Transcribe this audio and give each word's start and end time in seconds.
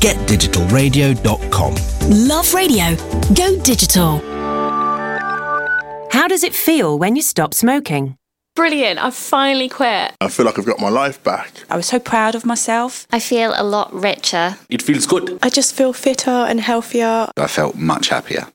getdigitalradio.com. 0.00 1.74
Love 2.28 2.54
radio. 2.54 2.96
Go 3.34 3.62
digital. 3.62 4.18
How 6.10 6.26
does 6.26 6.42
it 6.42 6.54
feel 6.54 6.98
when 6.98 7.16
you 7.16 7.22
stop 7.22 7.54
smoking? 7.54 8.16
Brilliant, 8.56 8.98
I've 8.98 9.14
finally 9.14 9.68
quit. 9.68 10.12
I 10.20 10.28
feel 10.28 10.44
like 10.44 10.58
I've 10.58 10.66
got 10.66 10.80
my 10.80 10.88
life 10.88 11.22
back. 11.22 11.52
I 11.70 11.76
was 11.76 11.86
so 11.86 12.00
proud 12.00 12.34
of 12.34 12.44
myself. 12.44 13.06
I 13.10 13.20
feel 13.20 13.52
a 13.56 13.62
lot 13.62 13.92
richer. 13.94 14.56
It 14.68 14.82
feels 14.82 15.06
good. 15.06 15.38
I 15.42 15.50
just 15.50 15.74
feel 15.74 15.92
fitter 15.92 16.30
and 16.30 16.60
healthier. 16.60 17.30
I 17.36 17.46
felt 17.46 17.76
much 17.76 18.08
happier. 18.08 18.48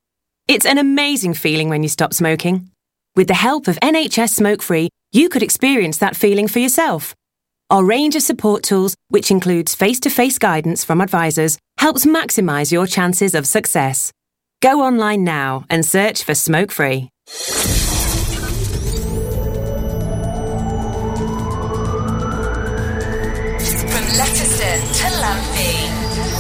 It's 0.48 0.66
an 0.66 0.78
amazing 0.78 1.34
feeling 1.34 1.70
when 1.70 1.82
you 1.82 1.90
stop 1.90 2.14
smoking. 2.14 2.70
With 3.16 3.28
the 3.28 3.34
help 3.34 3.68
of 3.68 3.80
NHS 3.82 4.32
Smoke 4.32 4.62
Free, 4.62 4.90
you 5.12 5.30
could 5.30 5.42
experience 5.42 5.98
that 6.00 6.16
feeling 6.18 6.50
for 6.50 6.60
yourself. 6.60 7.16
Our 7.72 7.84
range 7.84 8.16
of 8.16 8.22
support 8.22 8.62
tools, 8.62 8.96
which 9.08 9.32
includes 9.32 9.74
face 9.74 10.00
to 10.02 10.12
face 10.12 10.38
guidance 10.38 10.84
from 10.84 11.02
advisors, 11.02 11.58
helps 11.80 12.06
maximise 12.06 12.72
your 12.72 12.86
chances 12.86 13.34
of 13.34 13.48
success. 13.48 14.12
Go 14.62 14.82
online 14.82 15.24
now 15.24 15.66
and 15.68 15.84
search 15.84 16.24
for 16.24 16.36
Smoke 16.36 16.72
Free. 16.72 17.10
From 17.26 17.56
Letterston 24.14 24.80
to 25.00 25.08
Lamphey. 25.24 25.90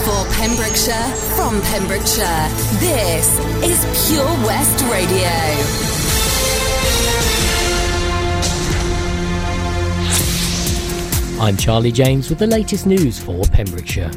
For 0.06 0.26
Pembrokeshire, 0.36 1.10
from 1.36 1.60
Pembrokeshire, 1.64 2.50
this 2.80 3.40
is 3.64 3.84
Pure 4.08 4.28
West 4.46 4.84
Radio. 4.92 5.95
I'm 11.38 11.58
Charlie 11.58 11.92
James 11.92 12.30
with 12.30 12.40
the 12.40 12.48
latest 12.48 12.88
news 12.88 13.20
for 13.20 13.44
Pembrokeshire. 13.44 14.10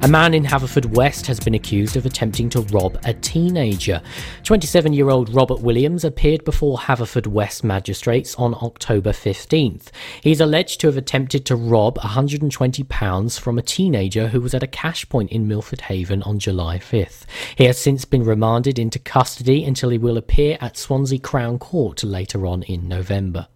A 0.00 0.08
man 0.08 0.32
in 0.32 0.42
Haverfordwest 0.42 1.26
has 1.26 1.38
been 1.38 1.54
accused 1.54 1.96
of 1.96 2.06
attempting 2.06 2.48
to 2.48 2.62
rob 2.62 2.98
a 3.04 3.12
teenager. 3.12 4.00
27 4.42 4.94
year 4.94 5.10
old 5.10 5.28
Robert 5.34 5.60
Williams 5.60 6.02
appeared 6.02 6.44
before 6.44 6.78
Haverfordwest 6.78 7.62
magistrates 7.62 8.34
on 8.36 8.54
October 8.54 9.10
15th. 9.10 9.88
He's 10.22 10.40
alleged 10.40 10.80
to 10.80 10.86
have 10.86 10.96
attempted 10.96 11.44
to 11.44 11.56
rob 11.56 11.98
£120 11.98 13.38
from 13.38 13.58
a 13.58 13.62
teenager 13.62 14.28
who 14.28 14.40
was 14.40 14.54
at 14.54 14.62
a 14.62 14.66
cash 14.66 15.06
point 15.10 15.30
in 15.30 15.46
Milford 15.46 15.82
Haven 15.82 16.22
on 16.22 16.38
July 16.38 16.78
5th. 16.78 17.26
He 17.56 17.64
has 17.64 17.78
since 17.78 18.06
been 18.06 18.24
remanded 18.24 18.78
into 18.78 18.98
custody 18.98 19.62
until 19.62 19.90
he 19.90 19.98
will 19.98 20.16
appear 20.16 20.56
at 20.62 20.78
Swansea 20.78 21.18
Crown 21.18 21.58
Court 21.58 22.02
later 22.02 22.46
on 22.46 22.62
in 22.62 22.88
November. 22.88 23.46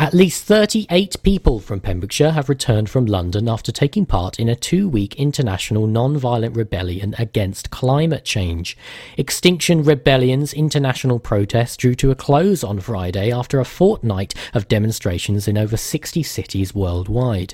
At 0.00 0.14
least 0.14 0.44
38 0.44 1.22
people 1.22 1.60
from 1.60 1.80
Pembrokeshire 1.80 2.30
have 2.30 2.48
returned 2.48 2.88
from 2.88 3.04
London 3.04 3.50
after 3.50 3.70
taking 3.70 4.06
part 4.06 4.40
in 4.40 4.48
a 4.48 4.56
two 4.56 4.88
week 4.88 5.14
international 5.16 5.86
non 5.86 6.16
violent 6.16 6.56
rebellion 6.56 7.14
against 7.18 7.68
climate 7.68 8.24
change. 8.24 8.78
Extinction 9.18 9.84
Rebellion's 9.84 10.54
international 10.54 11.18
protest 11.18 11.80
drew 11.80 11.94
to 11.96 12.10
a 12.10 12.14
close 12.14 12.64
on 12.64 12.80
Friday 12.80 13.30
after 13.30 13.60
a 13.60 13.66
fortnight 13.66 14.32
of 14.54 14.68
demonstrations 14.68 15.46
in 15.46 15.58
over 15.58 15.76
60 15.76 16.22
cities 16.22 16.74
worldwide. 16.74 17.52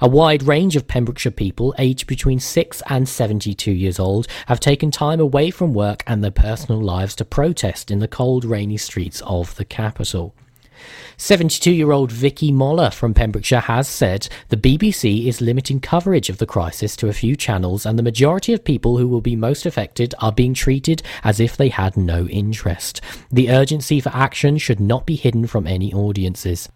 A 0.00 0.08
wide 0.08 0.44
range 0.44 0.76
of 0.76 0.86
Pembrokeshire 0.86 1.32
people 1.32 1.74
aged 1.78 2.06
between 2.06 2.38
6 2.38 2.80
and 2.88 3.08
72 3.08 3.72
years 3.72 3.98
old 3.98 4.28
have 4.46 4.60
taken 4.60 4.92
time 4.92 5.18
away 5.18 5.50
from 5.50 5.74
work 5.74 6.04
and 6.06 6.22
their 6.22 6.30
personal 6.30 6.80
lives 6.80 7.16
to 7.16 7.24
protest 7.24 7.90
in 7.90 7.98
the 7.98 8.06
cold, 8.06 8.44
rainy 8.44 8.76
streets 8.76 9.20
of 9.22 9.56
the 9.56 9.64
capital. 9.64 10.32
72 11.16 11.70
year 11.72 11.92
old 11.92 12.12
Vicky 12.12 12.52
Moller 12.52 12.90
from 12.90 13.14
Pembrokeshire 13.14 13.60
has 13.60 13.88
said 13.88 14.28
the 14.48 14.56
BBC 14.56 15.26
is 15.26 15.40
limiting 15.40 15.80
coverage 15.80 16.30
of 16.30 16.38
the 16.38 16.46
crisis 16.46 16.96
to 16.96 17.08
a 17.08 17.12
few 17.12 17.36
channels, 17.36 17.84
and 17.84 17.98
the 17.98 18.02
majority 18.02 18.52
of 18.52 18.64
people 18.64 18.98
who 18.98 19.08
will 19.08 19.20
be 19.20 19.36
most 19.36 19.66
affected 19.66 20.14
are 20.20 20.32
being 20.32 20.54
treated 20.54 21.02
as 21.24 21.40
if 21.40 21.56
they 21.56 21.68
had 21.68 21.96
no 21.96 22.26
interest. 22.28 23.00
The 23.30 23.50
urgency 23.50 24.00
for 24.00 24.10
action 24.10 24.58
should 24.58 24.80
not 24.80 25.06
be 25.06 25.16
hidden 25.16 25.46
from 25.46 25.66
any 25.66 25.92
audiences. 25.92 26.68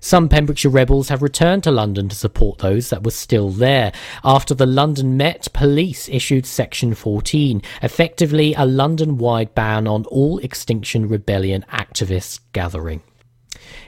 Some 0.00 0.28
Pembrokeshire 0.28 0.70
rebels 0.70 1.08
have 1.08 1.22
returned 1.22 1.64
to 1.64 1.70
London 1.70 2.08
to 2.08 2.16
support 2.16 2.58
those 2.58 2.90
that 2.90 3.04
were 3.04 3.10
still 3.10 3.50
there 3.50 3.92
after 4.24 4.54
the 4.54 4.66
London 4.66 5.16
Met 5.16 5.48
Police 5.52 6.08
issued 6.08 6.46
Section 6.46 6.94
14, 6.94 7.62
effectively 7.82 8.54
a 8.54 8.66
London 8.66 9.18
wide 9.18 9.54
ban 9.54 9.86
on 9.86 10.04
all 10.06 10.38
Extinction 10.38 11.08
Rebellion 11.08 11.64
activists 11.72 12.40
gathering. 12.52 13.02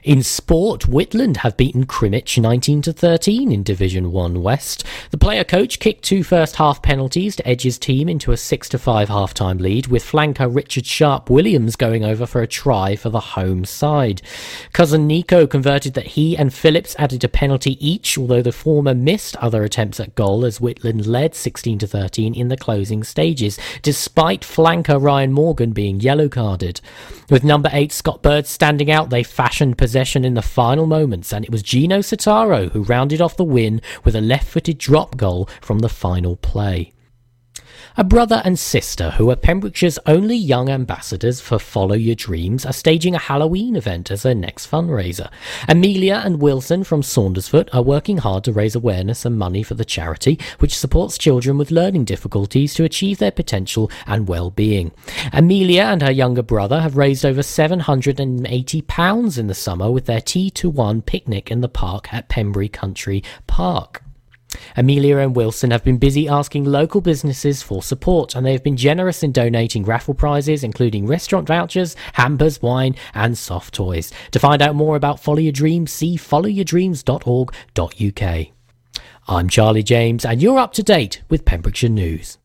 In 0.03 0.25
sport, 0.25 0.83
Whitland 0.83 1.39
have 1.39 1.57
beaten 1.57 1.87
Crymych 1.87 2.41
19 2.41 2.83
to 2.83 2.93
13 2.93 3.53
in 3.53 3.63
Division 3.63 4.11
1 4.11 4.43
West. 4.43 4.85
The 5.13 5.19
player 5.19 5.45
coach 5.45 5.79
kicked 5.79 6.03
two 6.03 6.25
first 6.25 6.57
half 6.57 6.83
penalties 6.83 7.37
to 7.37 7.49
edge 7.49 7.63
his 7.63 7.79
team 7.79 8.09
into 8.09 8.33
a 8.33 8.37
6 8.37 8.69
to 8.71 8.79
5 8.79 9.09
half 9.09 9.33
time 9.33 9.59
lead, 9.59 9.87
with 9.87 10.05
flanker 10.05 10.53
Richard 10.53 10.87
Sharp 10.87 11.31
Williams 11.31 11.77
going 11.77 12.05
over 12.05 12.27
for 12.27 12.43
a 12.43 12.49
try 12.49 12.97
for 12.97 13.11
the 13.11 13.21
home 13.21 13.65
side. 13.65 14.23
Cousin 14.73 15.07
Nico 15.07 15.47
converted 15.47 15.95
that 15.95 16.09
he 16.09 16.37
and 16.37 16.53
Phillips 16.53 16.97
added 16.99 17.23
a 17.23 17.29
penalty 17.29 17.79
each, 17.79 18.19
although 18.19 18.43
the 18.43 18.51
former 18.51 18.95
missed 18.95 19.37
other 19.37 19.63
attempts 19.63 20.01
at 20.01 20.17
goal 20.17 20.45
as 20.45 20.59
Whitland 20.59 21.07
led 21.07 21.37
16 21.37 21.79
to 21.79 21.87
13 21.87 22.35
in 22.35 22.49
the 22.49 22.57
closing 22.57 23.05
stages, 23.05 23.57
despite 23.83 24.41
flanker 24.41 25.01
Ryan 25.01 25.33
Morgan 25.33 25.71
being 25.71 26.01
yellow 26.01 26.29
carded. 26.29 26.81
With 27.31 27.45
number 27.45 27.71
8 27.73 27.93
Scott 27.93 28.21
Bird 28.21 28.49
standing 28.49 28.91
out, 28.91 29.11
they 29.11 29.23
fashioned 29.23 29.62
possession 29.71 30.25
in 30.25 30.35
the 30.35 30.43
final 30.43 30.87
moments, 30.87 31.33
and 31.33 31.45
it 31.45 31.51
was 31.51 31.63
Gino 31.63 32.01
Sitaro 32.01 32.71
who 32.73 32.83
rounded 32.83 33.21
off 33.21 33.37
the 33.37 33.45
win 33.45 33.81
with 34.05 34.17
a 34.17 34.21
left 34.21 34.49
footed 34.49 34.79
drop 34.79 35.17
goal 35.17 35.49
from 35.61 35.79
the 35.79 35.89
final 35.89 36.37
play. 36.37 36.93
A 37.95 38.05
brother 38.05 38.41
and 38.43 38.59
sister 38.59 39.11
who 39.11 39.31
are 39.31 39.37
Pembrokeshire's 39.37 39.99
only 40.07 40.35
young 40.35 40.71
ambassadors 40.71 41.43
for 41.43 41.59
Follow 41.59 41.95
Your 41.95 42.15
Dreams 42.15 42.65
are 42.65 42.73
staging 42.73 43.15
a 43.15 43.19
Halloween 43.19 43.77
event 43.77 44.11
as 44.11 44.23
their 44.23 44.35
next 44.35 44.71
fundraiser. 44.71 45.31
Amelia 45.69 46.23
and 46.25 46.41
Wilson 46.41 46.85
from 46.85 47.03
Saundersfoot 47.03 47.69
are 47.75 47.83
working 47.83 48.17
hard 48.17 48.45
to 48.45 48.53
raise 48.53 48.75
awareness 48.75 49.27
and 49.27 49.39
money 49.39 49.63
for 49.63 49.75
the 49.75 49.85
charity, 49.85 50.39
which 50.59 50.75
supports 50.75 51.19
children 51.19 51.59
with 51.59 51.71
learning 51.71 52.07
difficulties 52.07 52.73
to 52.75 52.85
achieve 52.85 53.19
their 53.19 53.31
potential 53.31 53.91
and 54.07 54.27
well-being. 54.27 54.91
Amelia 55.31 55.83
and 55.83 56.01
her 56.01 56.11
younger 56.11 56.43
brother 56.43 56.81
have 56.81 56.97
raised 56.97 57.27
over 57.27 57.43
£780 57.43 59.39
in 59.39 59.47
the 59.49 59.55
summer 59.55 59.91
with 59.91 60.07
their 60.07 60.23
Tea 60.23 60.49
to 60.53 60.71
One 60.71 61.03
picnic 61.03 61.51
in 61.51 61.61
the 61.61 61.69
park 61.69 62.11
at 62.15 62.31
Pembrey 62.31 62.73
Country 62.73 63.23
Park. 63.47 64.02
Amelia 64.77 65.17
and 65.19 65.37
Wilson 65.37 65.71
have 65.71 65.85
been 65.85 65.99
busy 65.99 66.29
asking 66.29 66.65
local 66.65 67.01
businesses 67.01 67.63
for 67.63 67.83
support, 67.83 68.35
and 68.35 68.45
they 68.47 68.53
have 68.53 68.63
been 68.63 68.77
generous 68.77 69.23
in 69.23 69.33
donating 69.33 69.85
raffle 69.85 70.15
prizes, 70.15 70.65
including 70.65 71.07
restaurant 71.07 71.47
vouchers, 71.47 71.97
hampers, 72.15 72.63
wine, 72.63 72.97
and 73.15 73.39
soft 73.39 73.75
toys. 73.75 74.13
To 74.33 74.39
find 74.39 74.63
out 74.63 74.75
more 74.75 74.97
about 74.97 75.21
Follow 75.21 75.39
Your 75.39 75.53
Dreams, 75.53 75.93
see 75.93 76.17
followyourdreams.org.uk. 76.17 78.47
I'm 79.29 79.49
Charlie 79.49 79.83
James, 79.83 80.25
and 80.25 80.41
you're 80.43 80.59
up 80.59 80.73
to 80.75 80.83
date 80.83 81.23
with 81.29 81.45
Pembrokeshire 81.45 81.91
News. 81.91 82.39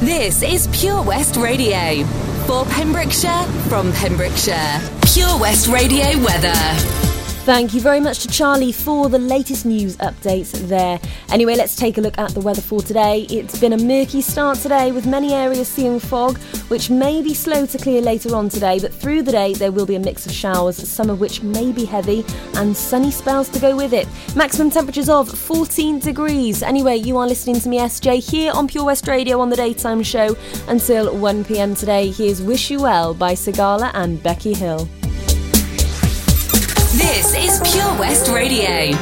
This 0.00 0.42
is 0.42 0.68
Pure 0.68 1.02
West 1.02 1.36
Radio. 1.36 2.04
For 2.46 2.64
Pembrokeshire, 2.66 3.44
from 3.68 3.92
Pembrokeshire. 3.92 4.80
Pure 5.12 5.40
West 5.40 5.68
Radio 5.68 6.06
weather. 6.24 7.07
Thank 7.48 7.72
you 7.72 7.80
very 7.80 7.98
much 7.98 8.18
to 8.18 8.28
Charlie 8.28 8.72
for 8.72 9.08
the 9.08 9.18
latest 9.18 9.64
news 9.64 9.96
updates 9.96 10.52
there. 10.68 11.00
Anyway, 11.30 11.56
let's 11.56 11.74
take 11.74 11.96
a 11.96 12.00
look 12.02 12.18
at 12.18 12.32
the 12.32 12.40
weather 12.40 12.60
for 12.60 12.82
today. 12.82 13.22
It's 13.30 13.58
been 13.58 13.72
a 13.72 13.78
murky 13.78 14.20
start 14.20 14.58
today 14.58 14.92
with 14.92 15.06
many 15.06 15.32
areas 15.32 15.66
seeing 15.66 15.98
fog, 15.98 16.36
which 16.68 16.90
may 16.90 17.22
be 17.22 17.32
slow 17.32 17.64
to 17.64 17.78
clear 17.78 18.02
later 18.02 18.36
on 18.36 18.50
today, 18.50 18.78
but 18.78 18.92
through 18.92 19.22
the 19.22 19.32
day 19.32 19.54
there 19.54 19.72
will 19.72 19.86
be 19.86 19.94
a 19.94 19.98
mix 19.98 20.26
of 20.26 20.32
showers, 20.32 20.76
some 20.76 21.08
of 21.08 21.20
which 21.20 21.42
may 21.42 21.72
be 21.72 21.86
heavy, 21.86 22.22
and 22.56 22.76
sunny 22.76 23.10
spells 23.10 23.48
to 23.48 23.58
go 23.58 23.74
with 23.74 23.94
it. 23.94 24.06
Maximum 24.36 24.70
temperatures 24.70 25.08
of 25.08 25.26
14 25.26 26.00
degrees. 26.00 26.62
Anyway, 26.62 26.96
you 26.96 27.16
are 27.16 27.26
listening 27.26 27.58
to 27.60 27.68
me, 27.70 27.78
SJ, 27.78 28.30
here 28.30 28.52
on 28.52 28.68
Pure 28.68 28.84
West 28.84 29.08
Radio 29.08 29.40
on 29.40 29.48
the 29.48 29.56
daytime 29.56 30.02
show 30.02 30.36
until 30.68 31.16
1 31.16 31.44
pm 31.46 31.74
today. 31.74 32.10
Here's 32.10 32.42
Wish 32.42 32.70
You 32.70 32.82
Well 32.82 33.14
by 33.14 33.32
Sigala 33.32 33.90
and 33.94 34.22
Becky 34.22 34.52
Hill. 34.52 34.86
This 36.92 37.34
is 37.34 37.60
Pure 37.70 37.98
West 37.98 38.30
Radio. 38.30 38.96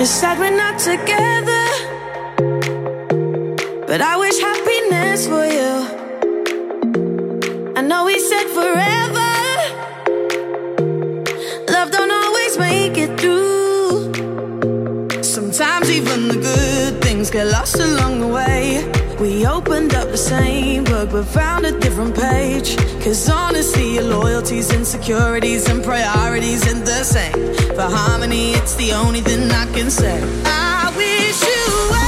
It's 0.00 0.10
sad 0.10 0.40
we're 0.40 0.56
not 0.56 0.80
together, 0.80 1.66
but 3.86 4.00
I 4.00 4.16
wish 4.16 4.40
happiness 4.40 5.28
for 5.28 5.46
you. 5.46 5.86
I 7.76 7.82
know 7.82 8.04
we 8.04 8.18
said 8.18 8.48
forever, 8.48 9.30
love 11.70 11.92
don't 11.92 12.10
always 12.10 12.58
make 12.58 12.98
it 12.98 13.20
through. 13.20 13.47
Sometimes 15.88 16.10
even 16.10 16.28
the 16.28 16.34
good 16.34 17.02
things 17.02 17.30
get 17.30 17.46
lost 17.46 17.76
along 17.76 18.20
the 18.20 18.26
way. 18.26 18.84
We 19.18 19.46
opened 19.46 19.94
up 19.94 20.10
the 20.10 20.18
same 20.18 20.84
book 20.84 21.10
but 21.10 21.24
found 21.24 21.64
a 21.64 21.72
different 21.80 22.14
page. 22.14 22.76
Cause 23.02 23.28
honestly, 23.30 23.94
your 23.94 24.04
loyalties, 24.04 24.70
insecurities, 24.72 25.68
and 25.68 25.82
priorities 25.82 26.66
ain't 26.68 26.84
the 26.84 27.04
same. 27.04 27.54
For 27.74 27.88
harmony, 27.88 28.52
it's 28.52 28.74
the 28.74 28.92
only 28.92 29.20
thing 29.20 29.50
I 29.50 29.64
can 29.72 29.90
say. 29.90 30.20
I 30.44 30.92
wish 30.94 31.42
you. 31.42 32.07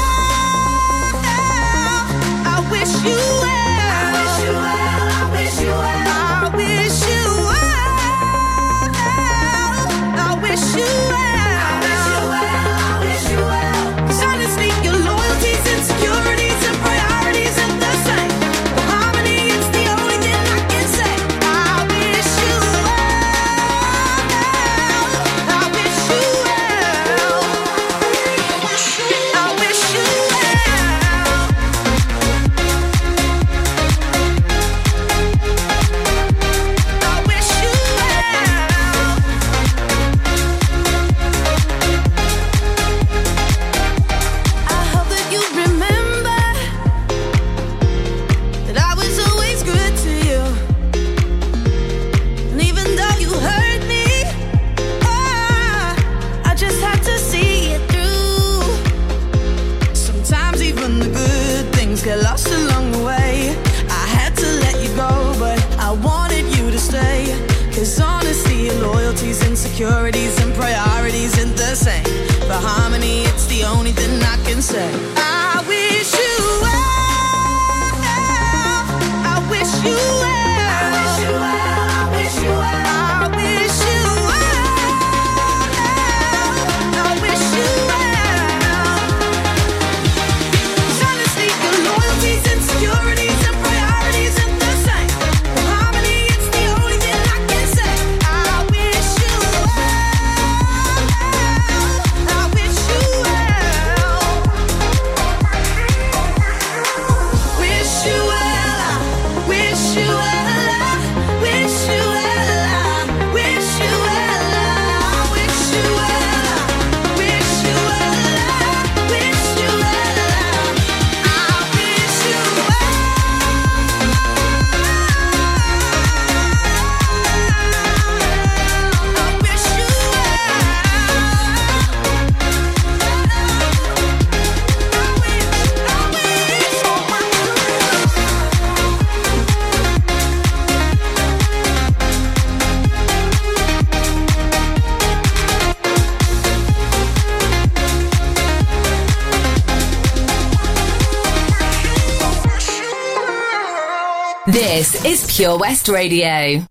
is 155.11 155.37
Pure 155.37 155.59
West 155.59 155.89
Radio. 155.89 156.70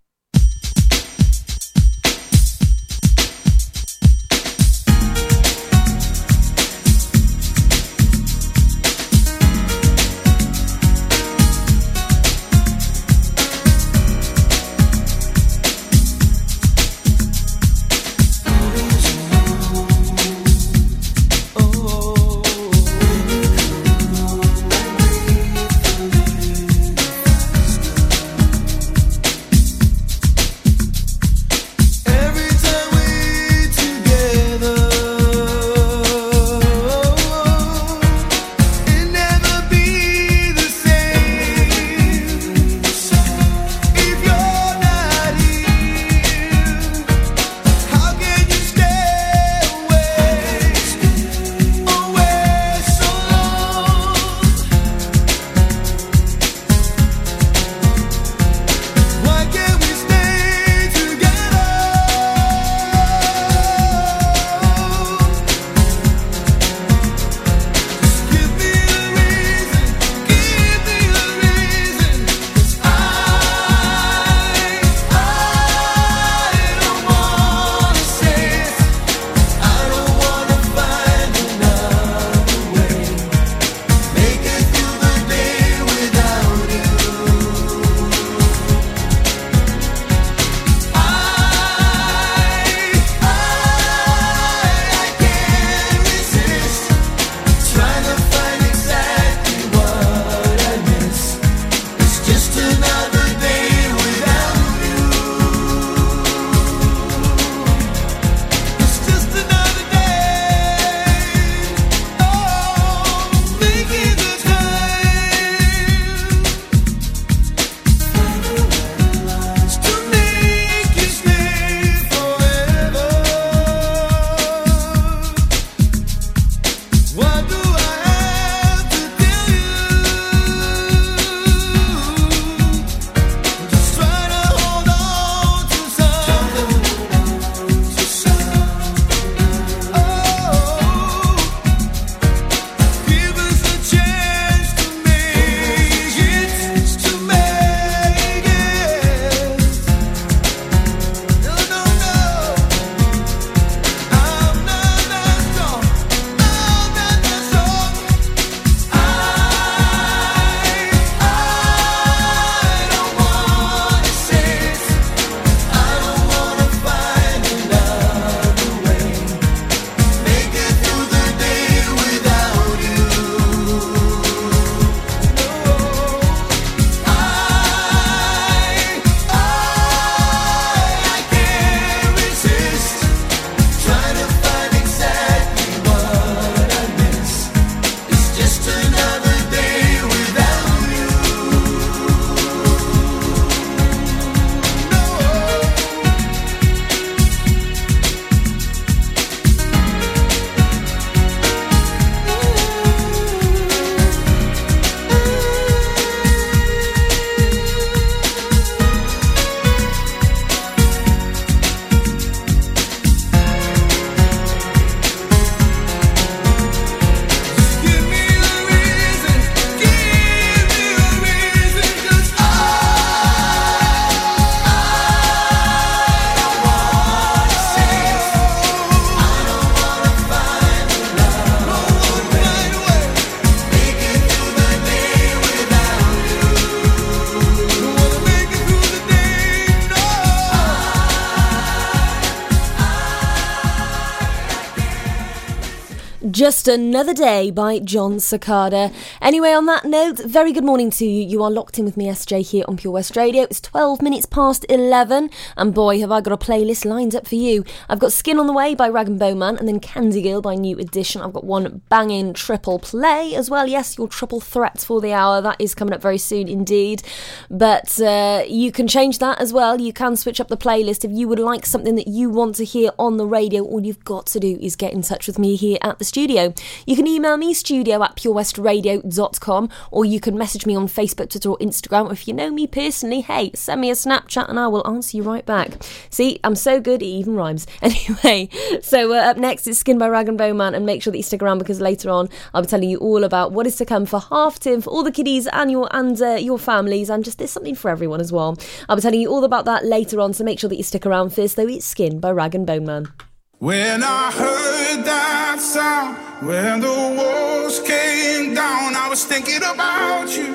the 246.50 246.56
just 246.60 246.68
Another 246.68 247.14
Day 247.14 247.50
by 247.50 247.78
Jon 247.78 248.16
Secada. 248.16 248.92
Anyway, 249.22 249.50
on 249.52 249.64
that 249.64 249.86
note, 249.86 250.18
very 250.18 250.52
good 250.52 250.64
morning 250.64 250.90
to 250.90 251.06
you. 251.06 251.26
You 251.26 251.42
are 251.42 251.50
locked 251.50 251.78
in 251.78 251.86
with 251.86 251.96
me, 251.96 252.06
SJ, 252.06 252.50
here 252.50 252.64
on 252.68 252.76
Pure 252.76 252.92
West 252.92 253.16
Radio. 253.16 253.44
It's 253.44 253.62
12 253.62 254.02
minutes 254.02 254.26
past 254.26 254.66
11, 254.68 255.30
and 255.56 255.72
boy, 255.72 256.00
have 256.00 256.12
I 256.12 256.20
got 256.20 256.34
a 256.34 256.36
playlist 256.36 256.84
lined 256.84 257.14
up 257.14 257.26
for 257.26 257.36
you. 257.36 257.64
I've 257.88 257.98
got 257.98 258.12
Skin 258.12 258.38
on 258.38 258.46
the 258.46 258.52
Way 258.52 258.74
by 258.74 258.90
Rag'n'Bone 258.90 259.38
Man, 259.38 259.56
and 259.56 259.66
then 259.66 259.80
Candy 259.80 260.20
Girl 260.20 260.42
by 260.42 260.54
New 260.54 260.76
Edition. 260.78 261.22
I've 261.22 261.32
got 261.32 261.44
one 261.44 261.80
banging 261.88 262.34
triple 262.34 262.78
play 262.78 263.34
as 263.34 263.48
well. 263.48 263.66
Yes, 263.66 263.96
your 263.96 264.08
triple 264.08 264.40
threats 264.40 264.84
for 264.84 265.00
the 265.00 265.14
hour. 265.14 265.40
That 265.40 265.58
is 265.58 265.74
coming 265.74 265.94
up 265.94 266.02
very 266.02 266.18
soon 266.18 266.46
indeed. 266.46 267.02
But 267.48 267.98
uh, 268.00 268.44
you 268.46 268.70
can 268.70 268.86
change 268.86 269.18
that 269.20 269.40
as 269.40 269.50
well. 269.52 269.80
You 269.80 269.94
can 269.94 270.14
switch 270.14 270.40
up 270.40 270.48
the 270.48 270.58
playlist 270.58 271.06
if 271.06 271.10
you 271.10 271.26
would 271.26 271.38
like 271.38 271.64
something 271.64 271.94
that 271.94 272.08
you 272.08 272.28
want 272.28 272.56
to 272.56 272.64
hear 272.66 272.90
on 272.98 273.16
the 273.16 273.26
radio. 273.26 273.62
All 273.62 273.82
you've 273.82 274.04
got 274.04 274.26
to 274.26 274.40
do 274.40 274.58
is 274.60 274.76
get 274.76 274.92
in 274.92 275.00
touch 275.00 275.26
with 275.26 275.38
me 275.38 275.56
here 275.56 275.78
at 275.80 275.98
the 275.98 276.04
studio 276.04 276.49
You 276.86 276.96
can 276.96 277.06
email 277.06 277.36
me, 277.36 277.54
studio 277.54 278.02
at 278.02 278.16
purewestradio.com, 278.16 279.68
or 279.90 280.04
you 280.04 280.20
can 280.20 280.36
message 280.38 280.66
me 280.66 280.76
on 280.76 280.86
Facebook, 280.86 281.30
Twitter, 281.30 281.50
or 281.50 281.58
Instagram. 281.58 282.08
Or 282.08 282.12
if 282.12 282.28
you 282.28 282.34
know 282.34 282.50
me 282.50 282.66
personally, 282.66 283.20
hey, 283.20 283.50
send 283.54 283.80
me 283.80 283.90
a 283.90 283.94
Snapchat 283.94 284.48
and 284.48 284.58
I 284.58 284.68
will 284.68 284.86
answer 284.86 285.16
you 285.16 285.22
right 285.22 285.44
back. 285.44 285.70
See, 286.10 286.40
I'm 286.44 286.54
so 286.54 286.80
good, 286.80 287.02
it 287.02 287.06
even 287.06 287.34
rhymes. 287.34 287.66
Anyway, 287.90 288.48
so 288.82 289.12
uh, 289.12 289.30
up 289.30 289.36
next 289.36 289.66
is 289.66 289.78
Skin 289.78 289.98
by 289.98 290.08
Rag'n'Bone 290.08 290.56
Man, 290.56 290.74
and 290.74 290.86
make 290.86 291.02
sure 291.02 291.10
that 291.10 291.16
you 291.16 291.22
stick 291.22 291.42
around 291.42 291.58
because 291.58 291.80
later 291.80 292.08
on 292.08 292.28
I'll 292.54 292.62
be 292.62 292.68
telling 292.68 292.88
you 292.88 292.98
all 292.98 293.24
about 293.24 293.52
what 293.52 293.66
is 293.66 293.76
to 293.76 293.84
come 293.84 294.06
for 294.06 294.20
half 294.20 294.60
term 294.60 294.80
for 294.80 294.90
all 294.90 295.02
the 295.02 295.10
kiddies 295.10 295.46
and 295.48 295.70
your 295.70 295.88
and 295.90 296.20
uh, 296.22 296.34
your 296.34 296.58
families, 296.58 297.10
and 297.10 297.24
just 297.24 297.38
there's 297.38 297.50
something 297.50 297.74
for 297.74 297.90
everyone 297.90 298.20
as 298.20 298.32
well. 298.32 298.56
I'll 298.88 298.96
be 298.96 299.02
telling 299.02 299.20
you 299.20 299.30
all 299.30 299.44
about 299.44 299.64
that 299.64 299.84
later 299.84 300.20
on, 300.20 300.32
so 300.32 300.44
make 300.44 300.58
sure 300.58 300.70
that 300.70 300.76
you 300.76 300.82
stick 300.82 301.06
around 301.06 301.30
first, 301.30 301.56
though 301.56 301.66
it's 301.66 301.86
Skin 301.86 302.20
by 302.20 302.30
Rag'n'Bone 302.30 302.84
Man. 302.84 303.29
When 303.60 304.02
I 304.02 304.32
heard 304.32 305.04
that 305.04 305.60
sound, 305.60 306.16
when 306.46 306.80
the 306.80 306.88
walls 306.88 307.78
came 307.80 308.54
down, 308.54 308.96
I 308.96 309.06
was 309.10 309.26
thinking 309.26 309.58
about 309.58 310.34
you, 310.34 310.54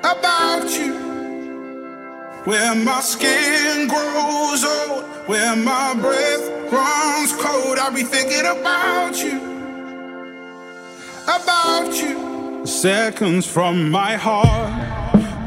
about 0.00 0.68
you. 0.68 0.94
Where 2.42 2.74
my 2.74 3.00
skin 3.02 3.86
grows 3.86 4.64
old, 4.64 5.04
where 5.28 5.54
my 5.54 5.94
breath 5.94 6.72
runs 6.72 7.32
cold, 7.34 7.78
I'll 7.78 7.94
be 7.94 8.02
thinking 8.02 8.44
about 8.44 9.16
you, 9.22 9.38
about 11.22 11.94
you. 12.02 12.66
Seconds 12.66 13.46
from 13.46 13.92
my 13.92 14.16
heart, 14.16 14.72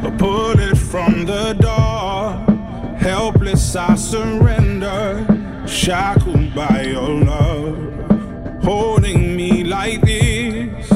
a 0.05 0.09
bullet 0.09 0.77
from 0.77 1.25
the 1.25 1.51
door, 1.51 2.97
helpless 2.97 3.75
I 3.75 3.95
surrender 3.95 5.34
shackled 5.67 6.53
by 6.53 6.83
your 6.83 7.09
love, 7.09 8.63
holding 8.63 9.35
me 9.35 9.63
like 9.63 10.01
this, 10.01 10.89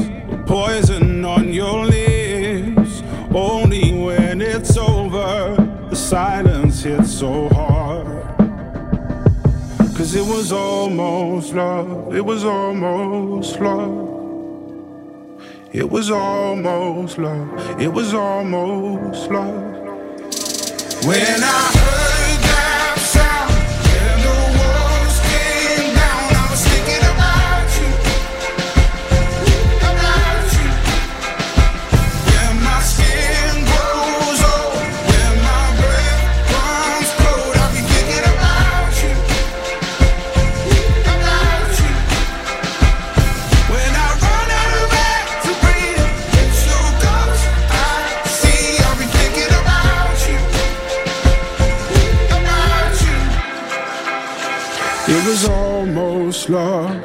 poison 0.46 1.24
on 1.24 1.52
your 1.52 1.86
lips. 1.86 3.02
Only 3.34 3.92
when 3.92 4.40
it's 4.40 4.76
over, 4.76 5.56
the 5.88 5.96
silence 5.96 6.82
hits 6.82 7.12
so 7.12 7.48
hard. 7.50 8.36
Cause 9.96 10.14
it 10.14 10.26
was 10.26 10.50
almost 10.50 11.54
love, 11.54 12.14
it 12.14 12.24
was 12.24 12.44
almost 12.44 13.60
love. 13.60 14.08
It 15.72 15.88
was 15.88 16.10
almost 16.10 17.18
love, 17.18 17.80
it 17.80 17.92
was 17.92 18.12
almost 18.12 19.30
love. 19.30 19.70
When 21.06 21.42
I 21.44 21.79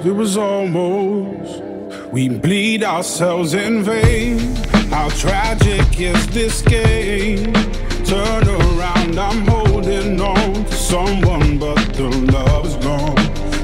it 0.05 0.11
was 0.11 0.37
almost. 0.37 1.63
We 2.11 2.29
bleed 2.29 2.83
ourselves 2.83 3.53
in 3.53 3.83
vain. 3.83 4.55
How 4.89 5.09
tragic 5.09 5.99
is 5.99 6.27
this 6.27 6.61
game? 6.61 7.53
Turn 8.05 8.47
around, 8.47 9.17
I'm 9.17 9.47
holding 9.47 10.21
on 10.21 10.65
to 10.65 10.73
someone, 10.73 11.57
but 11.57 11.77
the 11.93 12.09
love's 12.09 12.75
gone. 12.85 13.15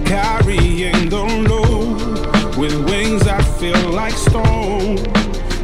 Carrying 0.06 1.10
the 1.10 1.24
load 1.50 2.58
with 2.58 2.74
wings 2.90 3.24
that 3.24 3.44
feel 3.60 3.90
like 3.92 4.14
stone. 4.14 4.96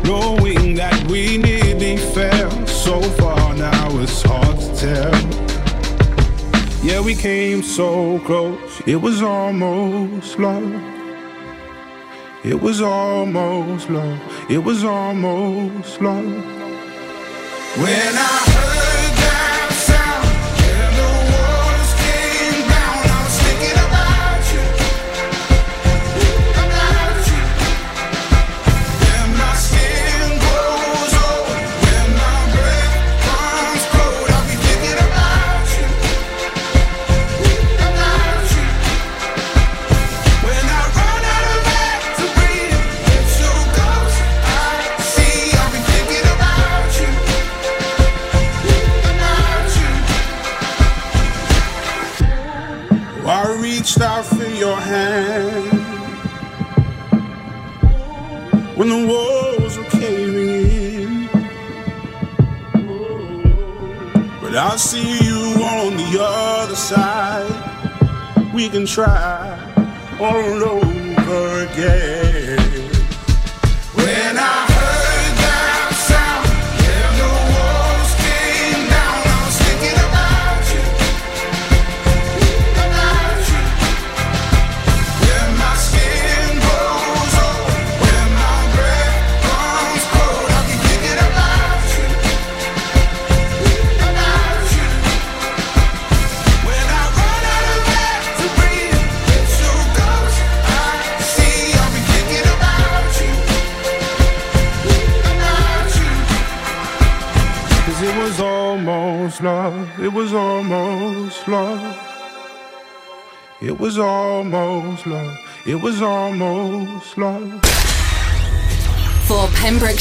Knowing 0.04 0.76
that 0.76 1.08
we 1.10 1.38
nearly 1.38 1.98
fell 1.98 2.68
so 2.68 3.02
far 3.02 3.56
now, 3.56 3.90
it's 4.00 4.22
hard 4.22 4.60
to 4.60 4.76
tell. 4.76 5.47
Yeah, 6.88 7.02
we 7.02 7.16
came 7.16 7.64
so 7.64 8.18
close. 8.20 8.82
It 8.86 8.96
was 8.96 9.22
almost 9.22 10.40
love. 10.40 10.72
It 12.46 12.62
was 12.62 12.82
almost 12.82 13.90
love. 13.90 14.22
It 14.50 14.60
was 14.60 14.86
almost 14.86 16.02
love. 16.02 16.24
When 17.76 18.14
I 18.16 18.57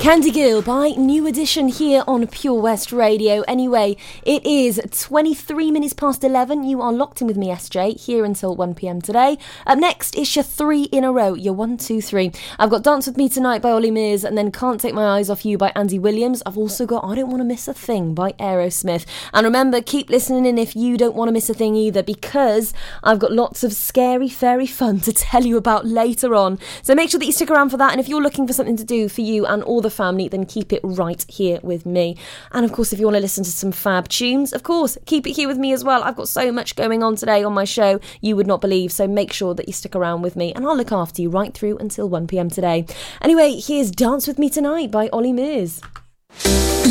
Candy 0.00 0.30
Girl 0.30 0.62
by 0.62 0.90
New 0.90 1.26
Edition 1.26 1.66
here 1.66 2.04
on 2.06 2.24
Pure 2.28 2.62
West 2.62 2.92
Radio. 2.92 3.42
Anyway, 3.42 3.96
it 4.22 4.46
is 4.46 4.80
23 4.92 5.72
minutes 5.72 5.92
past 5.92 6.22
11. 6.22 6.62
You 6.62 6.80
are 6.80 6.92
locked 6.92 7.20
in 7.20 7.26
with 7.26 7.36
me, 7.36 7.48
SJ, 7.48 7.98
here 8.00 8.24
until 8.24 8.54
1 8.54 8.76
pm 8.76 9.02
today. 9.02 9.36
Up 9.66 9.76
next 9.76 10.16
is 10.16 10.34
your 10.36 10.44
three 10.44 10.84
in 10.84 11.02
a 11.02 11.12
row, 11.12 11.34
your 11.34 11.52
one, 11.52 11.76
two, 11.76 12.00
three. 12.00 12.30
I've 12.60 12.70
got 12.70 12.84
Dance 12.84 13.08
With 13.08 13.16
Me 13.16 13.28
Tonight 13.28 13.60
by 13.60 13.70
Olly 13.70 13.90
Murs 13.90 14.22
and 14.24 14.38
then 14.38 14.52
Can't 14.52 14.80
Take 14.80 14.94
My 14.94 15.18
Eyes 15.18 15.28
Off 15.28 15.44
You 15.44 15.58
by 15.58 15.72
Andy 15.74 15.98
Williams. 15.98 16.44
I've 16.46 16.56
also 16.56 16.86
got 16.86 17.04
I 17.04 17.16
Don't 17.16 17.28
Want 17.28 17.40
to 17.40 17.44
Miss 17.44 17.66
a 17.66 17.74
Thing 17.74 18.14
by 18.14 18.32
Aerosmith. 18.32 19.04
And 19.34 19.44
remember, 19.44 19.82
keep 19.82 20.08
listening 20.10 20.46
in 20.46 20.58
if 20.58 20.76
you 20.76 20.96
don't 20.96 21.16
want 21.16 21.28
to 21.28 21.32
miss 21.32 21.50
a 21.50 21.54
thing 21.54 21.74
either 21.74 22.04
because 22.04 22.72
I've 23.02 23.18
got 23.18 23.32
lots 23.32 23.64
of 23.64 23.72
scary, 23.72 24.28
fairy 24.28 24.66
fun 24.68 25.00
to 25.00 25.12
tell 25.12 25.44
you 25.44 25.56
about 25.56 25.86
later 25.86 26.36
on. 26.36 26.60
So 26.82 26.94
make 26.94 27.10
sure 27.10 27.18
that 27.18 27.26
you 27.26 27.32
stick 27.32 27.50
around 27.50 27.70
for 27.70 27.76
that. 27.78 27.90
And 27.90 28.00
if 28.00 28.08
you're 28.08 28.22
looking 28.22 28.46
for 28.46 28.52
something 28.52 28.76
to 28.76 28.84
do 28.84 29.08
for 29.08 29.22
you 29.22 29.44
and 29.44 29.62
all 29.64 29.80
the 29.80 29.87
family, 29.90 30.28
then 30.28 30.46
keep 30.46 30.72
it 30.72 30.80
right 30.82 31.24
here 31.28 31.60
with 31.62 31.86
me. 31.86 32.16
And 32.52 32.64
of 32.64 32.72
course, 32.72 32.92
if 32.92 32.98
you 32.98 33.06
want 33.06 33.16
to 33.16 33.20
listen 33.20 33.44
to 33.44 33.50
some 33.50 33.72
fab 33.72 34.08
tunes, 34.08 34.52
of 34.52 34.62
course, 34.62 34.98
keep 35.06 35.26
it 35.26 35.32
here 35.32 35.48
with 35.48 35.58
me 35.58 35.72
as 35.72 35.84
well. 35.84 36.02
I've 36.02 36.16
got 36.16 36.28
so 36.28 36.50
much 36.52 36.76
going 36.76 37.02
on 37.02 37.16
today 37.16 37.42
on 37.42 37.52
my 37.52 37.64
show 37.64 38.00
you 38.20 38.36
would 38.36 38.46
not 38.46 38.60
believe. 38.60 38.92
So 38.92 39.06
make 39.06 39.32
sure 39.32 39.54
that 39.54 39.66
you 39.66 39.72
stick 39.72 39.94
around 39.96 40.22
with 40.22 40.36
me 40.36 40.52
and 40.52 40.66
I'll 40.66 40.76
look 40.76 40.92
after 40.92 41.22
you 41.22 41.30
right 41.30 41.54
through 41.54 41.78
until 41.78 42.08
1 42.08 42.26
pm 42.26 42.50
today. 42.50 42.86
Anyway, 43.22 43.60
here's 43.60 43.90
Dance 43.90 44.26
With 44.26 44.38
Me 44.38 44.50
Tonight 44.50 44.90
by 44.90 45.08
Olly 45.08 45.32
Murs. 45.32 45.80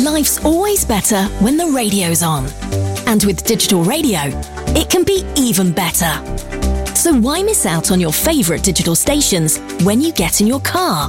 Life's 0.04 0.44
always 0.44 0.84
better 0.84 1.24
when 1.40 1.56
the 1.56 1.66
radio's 1.66 2.22
on. 2.22 2.46
And 3.06 3.24
with 3.24 3.44
digital 3.44 3.82
radio, 3.82 4.20
it 4.76 4.90
can 4.90 5.02
be 5.02 5.24
even 5.36 5.72
better. 5.72 6.12
So 6.94 7.14
why 7.14 7.42
miss 7.42 7.64
out 7.64 7.90
on 7.90 8.00
your 8.00 8.12
favourite 8.12 8.62
digital 8.62 8.94
stations 8.94 9.58
when 9.84 10.00
you 10.00 10.12
get 10.12 10.40
in 10.40 10.46
your 10.46 10.60
car? 10.60 11.08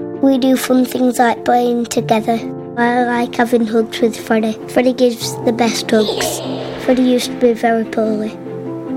We 0.21 0.37
do 0.37 0.55
fun 0.55 0.85
things 0.85 1.17
like 1.17 1.43
playing 1.43 1.85
together. 1.85 2.37
I 2.77 3.03
like 3.05 3.33
having 3.35 3.65
hugs 3.65 3.99
with 4.01 4.15
Freddie. 4.15 4.53
Freddie 4.69 4.93
gives 4.93 5.35
the 5.45 5.51
best 5.51 5.89
hugs. 5.89 6.39
Freddie 6.85 7.01
used 7.03 7.31
to 7.31 7.39
be 7.39 7.53
very 7.53 7.85
poorly, 7.85 8.29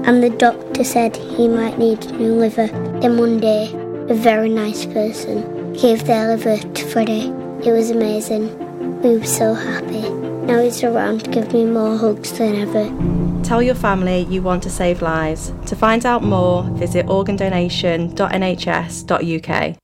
and 0.07 0.23
the 0.23 0.29
doctor 0.29 0.85
said 0.85 1.17
he 1.17 1.49
might 1.49 1.79
need 1.79 2.05
a 2.05 2.13
new 2.13 2.35
liver. 2.35 2.67
Then 3.01 3.17
one 3.17 3.41
day, 3.41 3.71
a 4.09 4.15
very 4.15 4.51
nice 4.51 4.85
person 4.85 5.73
gave 5.73 6.05
their 6.05 6.29
liver 6.29 6.59
to 6.59 6.85
Freddie. 6.87 7.33
It 7.67 7.73
was 7.73 7.89
amazing. 7.91 9.01
We 9.01 9.17
were 9.17 9.25
so 9.25 9.55
happy. 9.55 10.07
Now 10.45 10.61
he's 10.61 10.85
around 10.85 11.25
to 11.25 11.31
give 11.31 11.55
me 11.55 11.65
more 11.65 11.97
hugs 11.97 12.33
than 12.37 12.57
ever. 12.57 12.91
Tell 13.43 13.63
your 13.63 13.75
family 13.75 14.27
you 14.29 14.43
want 14.43 14.63
to 14.65 14.71
save 14.71 15.01
lives. 15.01 15.55
To 15.67 15.75
find 15.75 16.05
out 16.05 16.23
more, 16.23 16.65
visit 16.65 17.07
organdonation.nhs.uk. 17.07 19.84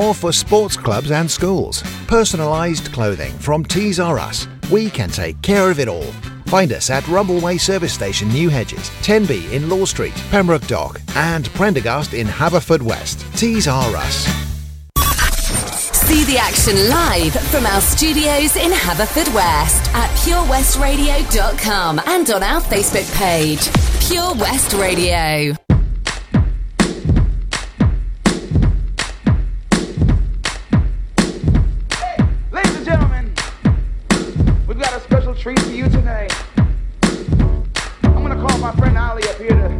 or 0.00 0.14
for 0.14 0.32
sports 0.32 0.76
clubs 0.76 1.10
and 1.10 1.30
schools. 1.30 1.82
Personalised 2.06 2.92
clothing 2.92 3.32
from 3.38 3.64
Tees 3.64 4.00
R 4.00 4.18
Us. 4.18 4.48
We 4.70 4.88
can 4.88 5.10
take 5.10 5.40
care 5.42 5.70
of 5.70 5.78
it 5.78 5.88
all. 5.88 6.10
Find 6.46 6.72
us 6.72 6.90
at 6.90 7.04
Rumbleway 7.04 7.60
Service 7.60 7.92
Station, 7.92 8.28
New 8.28 8.48
Hedges, 8.48 8.90
10B 9.02 9.52
in 9.52 9.68
Law 9.68 9.84
Street, 9.84 10.14
Pembroke 10.30 10.66
Dock, 10.66 11.00
and 11.14 11.48
Prendergast 11.50 12.14
in 12.14 12.26
Haverfordwest. 12.26 13.36
Tees 13.38 13.68
R 13.68 13.94
Us. 13.96 14.26
See 16.10 16.24
the 16.24 16.38
action 16.38 16.88
live 16.88 17.32
from 17.50 17.66
our 17.66 17.80
studios 17.80 18.56
in 18.56 18.72
Haverfordwest 18.72 19.94
at 19.94 20.10
purewestradio.com 20.18 22.00
and 22.04 22.30
on 22.30 22.42
our 22.42 22.60
Facebook 22.62 23.16
page, 23.16 23.70
Pure 24.08 24.34
West 24.34 24.72
Radio. 24.72 25.54
treat 35.40 35.58
for 35.60 35.70
you 35.70 35.88
tonight. 35.88 36.30
I'm 37.02 38.22
gonna 38.22 38.46
call 38.46 38.58
my 38.58 38.72
friend 38.72 38.98
Ollie 38.98 39.26
up 39.26 39.38
here 39.38 39.48
to 39.48 39.79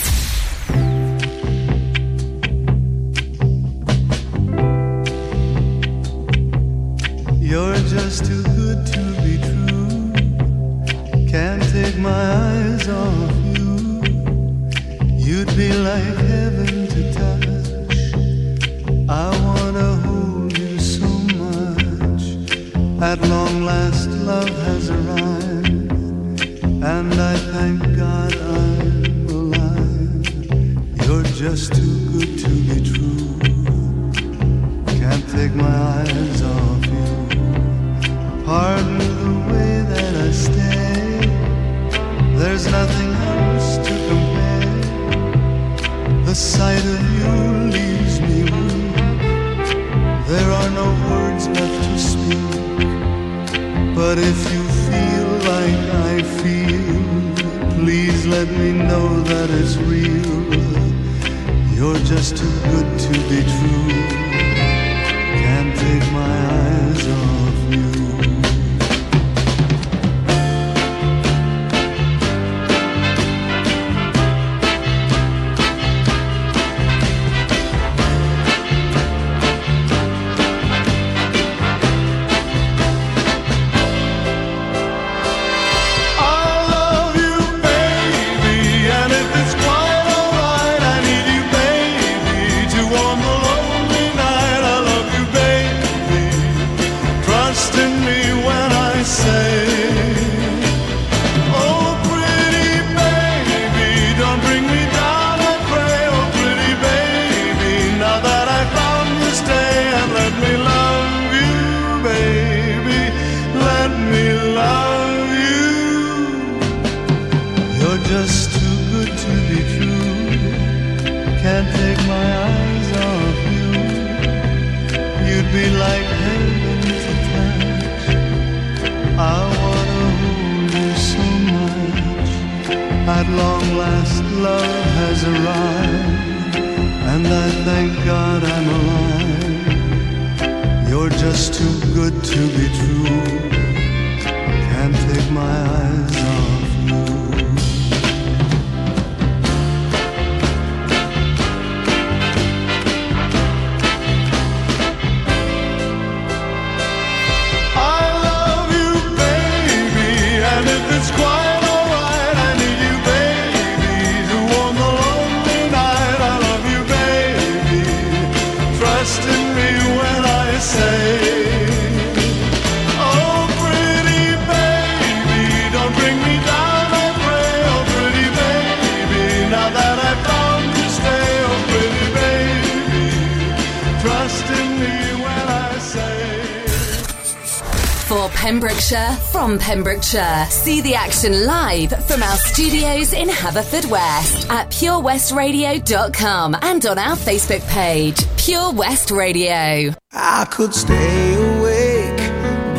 For 188.11 188.27
Pembrokeshire, 188.31 189.15
from 189.31 189.57
Pembrokeshire. 189.57 190.45
See 190.49 190.81
the 190.81 190.95
action 190.95 191.45
live 191.45 191.91
from 192.07 192.21
our 192.21 192.35
studios 192.35 193.13
in 193.13 193.29
Haverfordwest 193.29 194.49
at 194.49 194.69
purewestradio.com 194.69 196.57
and 196.61 196.85
on 196.85 196.97
our 196.97 197.15
Facebook 197.15 197.65
page, 197.69 198.17
Pure 198.35 198.73
West 198.73 199.11
Radio. 199.11 199.93
I 200.11 200.45
could 200.51 200.75
stay 200.75 201.35
awake 201.55 202.19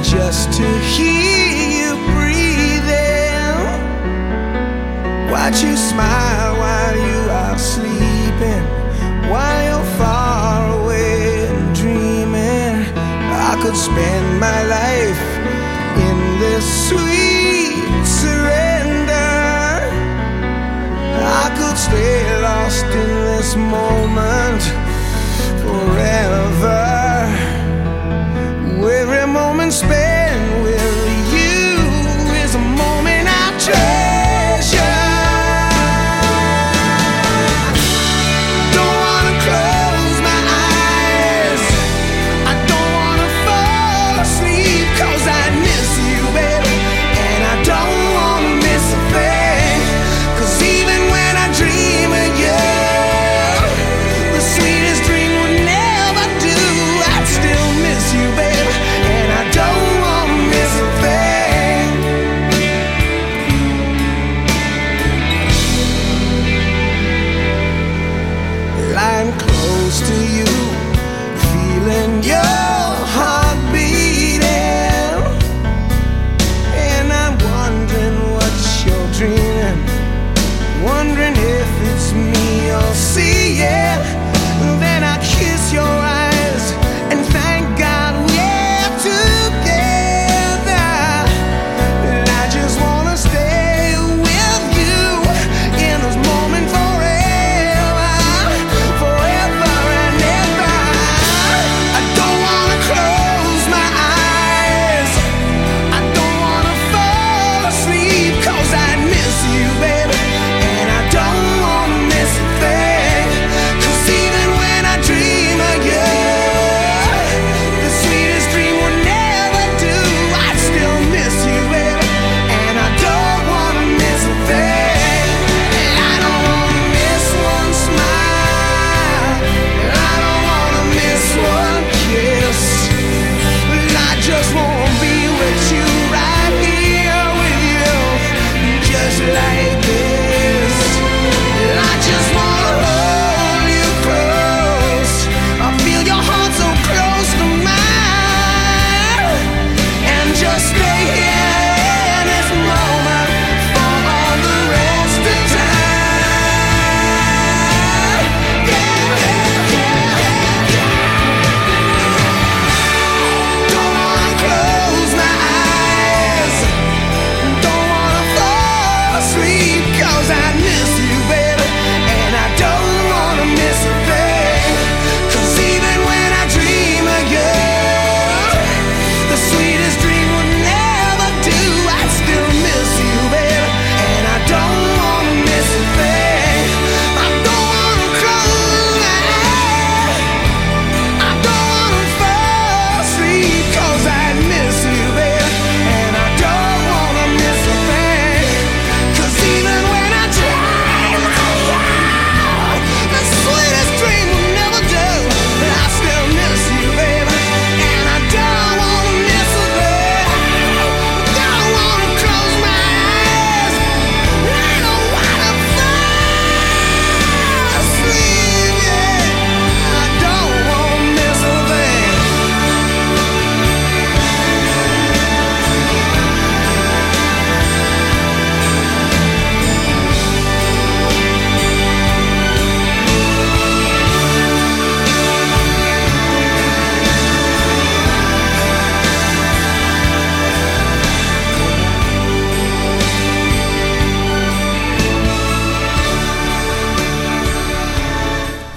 just 0.05 0.53
to 0.53 0.69
hear 0.93 1.49
you 1.81 1.95
breathing. 2.13 3.57
Watch 5.31 5.63
you 5.63 5.75
smile 5.79 6.57
while 6.59 6.97
you 6.99 7.31
are 7.31 7.59
sleeping, 7.59 8.65
while 9.31 9.65
you're 9.65 9.97
far 9.97 10.79
away 10.83 11.47
and 11.47 11.75
dreaming. 11.75 12.85
I 13.33 13.59
could 13.63 13.77
spend 13.77 14.39
my 14.39 14.63
life 14.65 14.92
sweet 16.93 18.05
surrender. 18.21 19.33
I 21.43 21.47
could 21.57 21.79
stay 21.89 22.21
lost 22.47 22.87
in 23.03 23.11
this 23.29 23.51
moment 23.57 24.63
forever. 25.65 26.81
Every 29.03 29.27
moment 29.27 29.73
spent. 29.73 30.12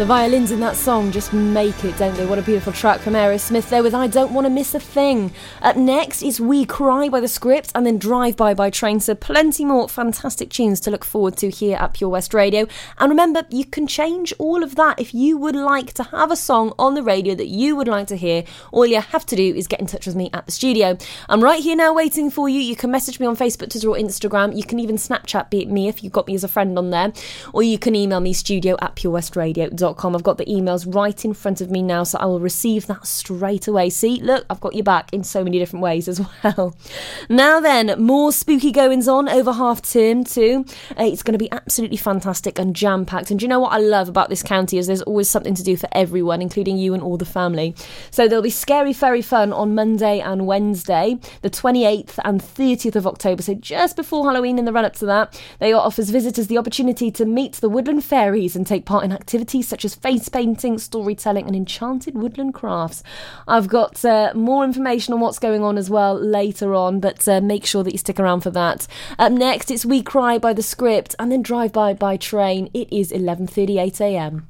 The 0.06 0.10
violins 0.10 0.52
in 0.52 0.60
that 0.60 0.76
song 0.76 1.12
just 1.12 1.34
make 1.34 1.84
it, 1.84 1.98
don't 1.98 2.14
they? 2.14 2.28
What 2.28 2.38
a 2.38 2.44
beautiful 2.44 2.72
track 2.72 3.00
from 3.00 3.14
Aerosmith 3.14 3.70
there 3.70 3.82
with 3.82 3.96
I 3.96 4.06
Don't 4.06 4.36
Want 4.36 4.46
to 4.46 4.52
Miss 4.52 4.76
a 4.76 4.80
Thing. 4.80 5.34
Up 5.64 5.78
next 5.78 6.22
is 6.22 6.40
We 6.40 6.64
Cry 6.64 7.10
by 7.10 7.20
the 7.20 7.28
Script 7.28 7.72
and 7.74 7.88
then 7.88 7.98
Drive 7.98 8.38
By 8.38 8.54
by 8.54 8.70
Train. 8.70 9.00
So 9.00 9.16
plenty 9.16 9.66
more 9.66 9.90
fantastic 9.90 10.52
tunes 10.52 10.80
to 10.82 10.92
look 10.92 11.04
forward 11.04 11.38
to 11.38 11.50
here 11.50 11.76
at 11.78 11.96
Pure 11.96 12.12
West 12.12 12.36
Radio. 12.36 12.68
And 13.00 13.10
remember, 13.10 13.48
you 13.50 13.66
can 13.66 13.88
change 13.88 14.32
all 14.38 14.62
of 14.62 14.76
that 14.76 15.00
if 15.00 15.16
you 15.16 15.40
would 15.40 15.56
like 15.56 15.94
to 15.94 16.04
have 16.04 16.30
a 16.30 16.36
song 16.36 16.74
on 16.78 16.94
the 16.94 17.02
radio 17.02 17.34
that 17.34 17.48
you 17.48 17.76
would 17.76 17.88
like 17.88 18.06
to 18.10 18.16
hear. 18.16 18.44
All 18.72 18.86
you 18.86 19.02
have 19.02 19.26
to 19.26 19.36
do 19.36 19.56
is 19.56 19.66
get 19.66 19.80
in 19.80 19.88
touch 19.88 20.06
with 20.06 20.16
me 20.16 20.30
at 20.34 20.46
the 20.46 20.52
studio. 20.52 21.00
I'm 21.30 21.44
right 21.44 21.64
here 21.64 21.76
now 21.76 21.96
waiting 21.96 22.30
for 22.30 22.48
you. 22.48 22.60
You 22.60 22.76
can 22.76 22.92
message 22.92 23.20
me 23.20 23.26
on 23.26 23.36
Facebook, 23.36 23.72
Twitter, 23.72 23.90
or 23.90 23.96
Instagram. 23.96 24.56
You 24.56 24.66
can 24.66 24.80
even 24.80 24.98
Snapchat 24.98 25.68
me 25.68 25.88
if 25.88 26.04
you've 26.04 26.14
got 26.14 26.28
me 26.28 26.36
as 26.36 26.44
a 26.44 26.48
friend 26.48 26.78
on 26.78 26.92
there. 26.92 27.12
Or 27.54 27.64
you 27.64 27.80
can 27.80 27.96
email 27.96 28.20
me 28.20 28.34
studio 28.34 28.78
at 28.80 28.96
purewestradio.com 28.96 29.95
gmail.com. 29.96 30.16
I've 30.16 30.24
got 30.24 30.38
the 30.38 30.46
emails 30.46 30.94
right 30.94 31.26
in 31.26 31.34
front 31.34 31.62
of 31.62 31.72
me 31.72 31.82
now, 31.82 32.04
so 32.04 32.18
I 32.20 32.26
will 32.26 32.40
receive 32.40 32.88
that 32.88 33.08
straight 33.08 33.68
away. 33.68 33.90
See, 33.90 34.22
look, 34.22 34.46
I've 34.50 34.60
got 34.60 34.76
your 34.76 34.84
back 34.84 35.12
in 35.14 35.24
so 35.24 35.44
many 35.44 35.60
different 35.60 35.84
ways 35.84 36.08
as 36.08 36.22
well. 36.44 36.76
Now 37.30 37.60
then, 37.60 38.02
more 38.02 38.32
spooky 38.32 38.72
goings 38.72 39.08
on 39.08 39.30
over 39.30 39.54
half 39.54 39.82
term 39.82 40.24
too. 40.24 40.66
Uh, 40.92 41.04
it's 41.04 41.24
going 41.24 41.34
to 41.34 41.40
be 41.40 41.52
absolutely 41.52 41.98
fantastic 41.98 42.60
and 42.60 42.76
jam 42.76 43.06
packed. 43.06 43.32
And 43.32 43.40
do 43.40 43.44
you 43.44 43.50
know 43.50 43.60
what 43.60 43.74
I 43.74 43.78
love 43.78 44.10
about 44.10 44.30
this 44.30 44.44
county 44.44 44.78
is 44.78 44.88
there's 44.88 45.02
always 45.04 45.30
something 45.30 45.56
to 45.56 45.64
do 45.64 45.76
for 45.76 45.90
everyone, 45.92 46.42
including 46.42 46.78
you 46.78 46.94
and 46.94 47.02
all 47.02 47.18
the 47.18 47.26
family. 47.26 47.76
So 48.12 48.28
there'll 48.28 48.44
be 48.44 48.50
scary 48.50 48.94
fairy 48.94 49.22
fun 49.22 49.54
on 49.54 49.76
Monday 49.76 50.20
and 50.20 50.48
Wednesday, 50.48 51.18
the 51.42 51.50
28th 51.50 52.20
and 52.24 52.42
30th 52.42 52.96
of 52.96 53.08
October. 53.08 53.42
So 53.42 53.54
just 53.54 53.96
before 53.96 54.26
Halloween, 54.26 54.60
in 54.60 54.66
the 54.66 54.74
run 54.74 54.86
up 54.86 54.96
to 54.96 55.06
that, 55.06 55.42
they 55.60 55.74
offers 55.74 56.10
visitors 56.10 56.48
the 56.48 56.58
opportunity 56.58 57.12
to 57.12 57.26
meet 57.26 57.54
the 57.54 57.70
woodland 57.70 58.04
fairies 58.04 58.56
and 58.56 58.66
take 58.66 58.86
part 58.86 59.04
in 59.04 59.12
activities 59.12 59.68
such 59.68 59.85
as 59.86 59.96
face 59.96 60.28
painting, 60.28 60.78
storytelling, 60.78 61.48
and 61.48 61.56
enchanted 61.56 62.16
woodland 62.16 62.54
crafts. 62.54 63.04
I've 63.48 63.68
got 63.68 64.04
uh, 64.04 64.34
more 64.36 64.64
information 64.64 65.14
on 65.14 65.20
what's 65.20 65.40
going 65.40 65.64
on 65.64 65.78
as 65.78 65.90
well 65.90 66.16
later 66.16 66.76
on, 66.76 67.00
but 67.00 67.28
uh, 67.28 67.42
make 67.42 67.66
sure 67.66 67.84
that 67.84 67.92
you 67.92 67.98
stick 67.98 68.20
around 68.20 68.42
for 68.42 68.52
that. 68.52 68.88
Up 69.18 69.32
next, 69.32 69.72
it's 69.72 69.86
We 69.86 70.02
Cry 70.02 70.38
by 70.38 70.54
the 70.54 70.64
Script, 70.64 71.16
and 71.20 71.32
then 71.32 71.42
Drive 71.42 71.72
By 71.72 71.94
by 71.94 72.18
Train. 72.18 72.70
It 72.74 72.92
is 72.92 73.12
11:38 73.12 74.02
a.m. 74.02 74.48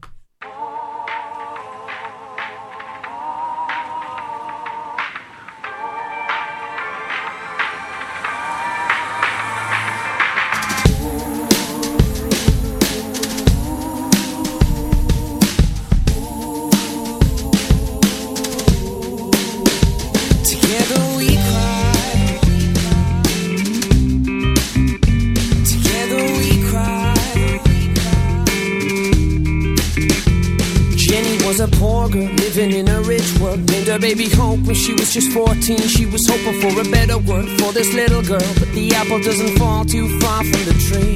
was 35.15 35.23
just 35.23 35.35
14. 35.35 35.77
She 35.87 36.05
was 36.05 36.27
hoping 36.27 36.59
for 36.61 36.79
a 36.79 36.83
better 36.83 37.17
world 37.17 37.49
for 37.59 37.71
this 37.71 37.93
little 37.93 38.21
girl. 38.21 38.47
But 38.59 38.71
the 38.73 38.93
apple 38.95 39.21
doesn't 39.21 39.57
fall 39.57 39.85
too 39.85 40.07
far 40.19 40.43
from 40.43 40.63
the 40.65 40.75
tree. 40.87 41.15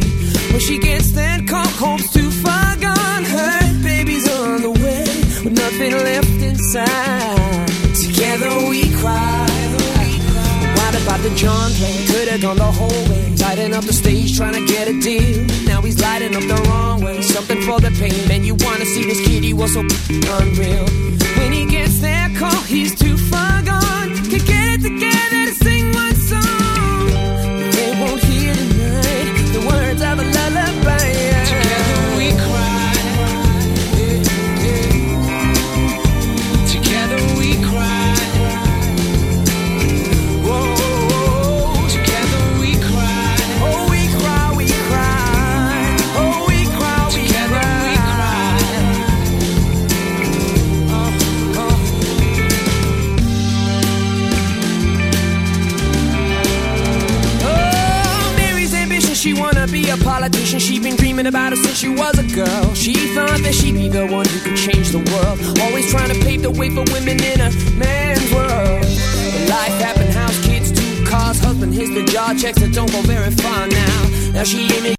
When 0.52 0.60
she 0.60 0.80
gets 0.80 1.12
that 1.14 1.48
call, 1.48 1.68
hope's 1.68 2.12
too 2.12 2.30
far 2.32 2.76
gone. 2.78 3.24
Her 3.24 3.84
baby's 3.84 4.28
on 4.40 4.62
the 4.62 4.72
way 4.72 5.04
with 5.44 5.54
nothing 5.54 5.92
left 5.92 6.42
inside. 6.42 7.68
Together 7.96 8.50
we 8.70 8.92
cry. 9.02 9.48
What 10.80 10.96
about 11.04 11.20
the 11.22 11.34
John 11.36 11.72
play? 11.74 12.06
Could 12.08 12.28
have 12.30 12.42
gone 12.42 12.58
the 12.58 12.72
whole 12.72 13.04
way. 13.10 13.36
Lighting 13.36 13.74
up 13.74 13.84
the 13.84 13.94
stage, 13.94 14.38
trying 14.38 14.54
to 14.54 14.66
get 14.66 14.88
a 14.88 15.00
deal. 15.00 15.46
Now 15.66 15.82
he's 15.82 16.00
lighting 16.00 16.36
up 16.36 16.44
the 16.44 16.62
wrong 16.70 17.02
way. 17.02 17.22
Something 17.22 17.62
for 17.62 17.80
the 17.80 17.92
pain. 18.00 18.28
Man, 18.28 18.44
you 18.44 18.56
wanna 18.56 18.86
see 18.86 19.04
this 19.04 19.20
kid? 19.26 19.44
He 19.44 19.54
was 19.54 19.74
so 19.74 19.82
unreal. 19.82 20.86
When 21.38 21.52
he 21.52 21.66
gets 21.66 22.00
there, 22.00 22.30
call, 22.38 22.62
he's 22.64 22.94
too 22.96 23.18
far 23.18 23.62
gone. 23.64 23.79
Together 24.82 25.46
to 25.46 25.54
sing 25.56 25.92
one 25.92 26.16
song. 26.16 27.08
They 27.72 27.92
won't 28.00 28.24
hear 28.24 28.54
tonight 28.54 29.52
the 29.52 29.68
words 29.68 30.02
of 30.02 30.20
a 30.20 30.39
politician. 60.60 60.76
She 60.76 60.80
been 60.80 60.96
dreaming 60.96 61.28
about 61.28 61.54
it 61.54 61.58
since 61.58 61.78
she 61.78 61.90
was 61.90 62.18
a 62.18 62.36
girl. 62.36 62.74
She 62.74 62.94
thought 63.16 63.40
that 63.40 63.54
she'd 63.54 63.74
be 63.74 63.90
the 63.90 64.08
one 64.08 64.26
who 64.28 64.40
could 64.40 64.58
change 64.58 64.90
the 64.90 65.00
world. 65.00 65.60
Always 65.62 65.90
trying 65.90 66.10
to 66.10 66.20
pave 66.26 66.42
the 66.42 66.52
way 66.52 66.70
for 66.70 66.84
women 66.94 67.22
in 67.22 67.40
a 67.42 67.52
man's 67.78 68.34
world. 68.34 68.84
Life 69.50 69.82
happened, 69.82 70.14
house, 70.14 70.46
kids, 70.46 70.72
two 70.72 71.06
cars, 71.06 71.40
husband 71.40 71.74
hits 71.74 71.94
the 71.94 72.04
jar 72.06 72.34
checks 72.36 72.60
that 72.60 72.74
don't 72.74 72.92
go 72.92 73.02
very 73.02 73.32
far 73.32 73.68
now. 73.68 74.32
Now 74.34 74.44
she 74.44 74.64
ain't 74.64 74.99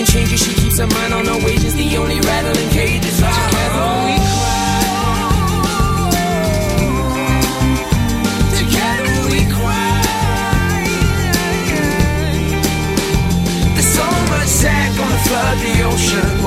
Making 0.00 0.14
changes, 0.14 0.40
she 0.42 0.54
keeps 0.54 0.78
her 0.78 0.86
mind 0.86 1.12
on 1.12 1.26
her 1.26 1.44
wages. 1.44 1.74
The 1.74 1.96
only 1.98 2.20
rattling 2.20 2.70
we 4.06 4.16
cry. 4.32 4.88
Together 8.56 9.28
we 9.30 9.44
cry. 9.52 10.00
Flood 15.26 15.58
the 15.58 15.82
ocean. 15.84 16.39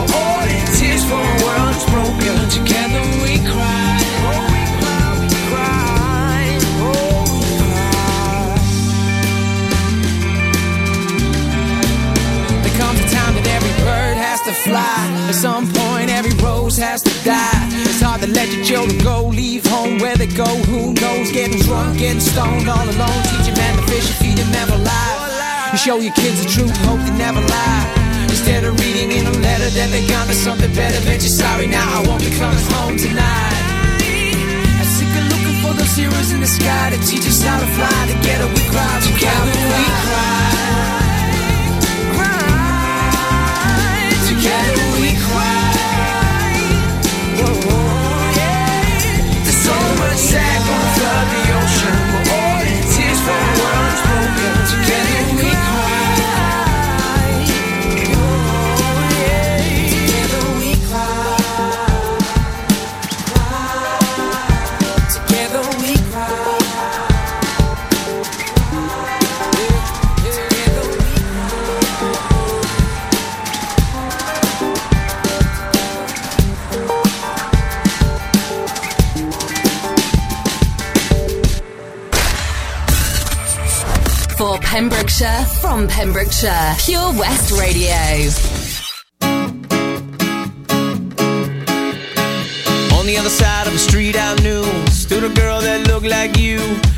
At 15.34 15.42
some 15.42 15.66
point, 15.66 16.14
every 16.14 16.30
rose 16.46 16.78
has 16.78 17.02
to 17.02 17.10
die. 17.26 17.66
It's 17.90 18.06
hard 18.06 18.22
to 18.22 18.30
let 18.30 18.54
your 18.54 18.64
children 18.64 19.02
go, 19.02 19.26
leave 19.34 19.66
home 19.66 19.98
where 19.98 20.16
they 20.16 20.30
go. 20.30 20.46
Who 20.70 20.94
knows? 20.94 21.34
Getting 21.34 21.58
drunk, 21.66 21.98
getting 21.98 22.22
stoned 22.22 22.70
all 22.70 22.86
alone. 22.86 23.20
Teach 23.34 23.50
a 23.50 23.56
man 23.58 23.74
to 23.82 23.84
fish 23.90 24.06
and 24.14 24.18
feed 24.22 24.38
him 24.38 24.46
never 24.54 24.78
lie. 24.78 25.74
You 25.74 25.80
show 25.82 25.98
your 25.98 26.14
kids 26.14 26.38
the 26.38 26.48
truth, 26.48 26.70
hope 26.86 27.02
they 27.02 27.18
never 27.18 27.42
lie. 27.42 27.84
Instead 28.30 28.64
of 28.64 28.78
reading 28.78 29.10
in 29.10 29.26
a 29.26 29.34
letter 29.42 29.74
that 29.74 29.90
they 29.90 30.06
got 30.06 30.30
me 30.30 30.38
something 30.38 30.70
better. 30.78 31.02
Bet 31.02 31.26
you're 31.26 31.34
sorry 31.34 31.66
now, 31.66 31.82
I 31.82 32.06
won't 32.06 32.22
be 32.22 32.30
coming 32.38 32.62
home 32.78 32.94
tonight. 32.94 33.58
I'm 34.06 34.86
sick 34.86 35.10
of 35.18 35.26
looking 35.34 35.58
for 35.66 35.74
those 35.74 35.98
heroes 35.98 36.30
in 36.30 36.46
the 36.46 36.52
sky 36.62 36.94
to 36.94 37.00
teach 37.10 37.26
us 37.26 37.42
how 37.42 37.58
to 37.58 37.66
fly. 37.74 37.90
Together 38.06 38.46
we 38.54 38.62
cry, 38.70 39.02
together 39.02 39.50
we. 39.50 39.82
Cry. 39.82 40.43
Pembrokeshire, 84.74 85.46
from 85.62 85.88
Pembrokeshire, 85.88 86.74
Pure 86.80 87.14
West 87.20 87.52
Radio. 87.52 87.94
On 92.98 93.06
the 93.06 93.16
other 93.20 93.30
side 93.30 93.68
of 93.68 93.74
the 93.74 93.78
street 93.78 94.16
I 94.18 94.34
knew 94.42 94.64
Stood 94.90 95.26
a 95.26 95.30
girl 95.30 95.62
that 95.62 95.86
looked 95.88 96.08
like 96.08 96.40
you. 96.40 96.58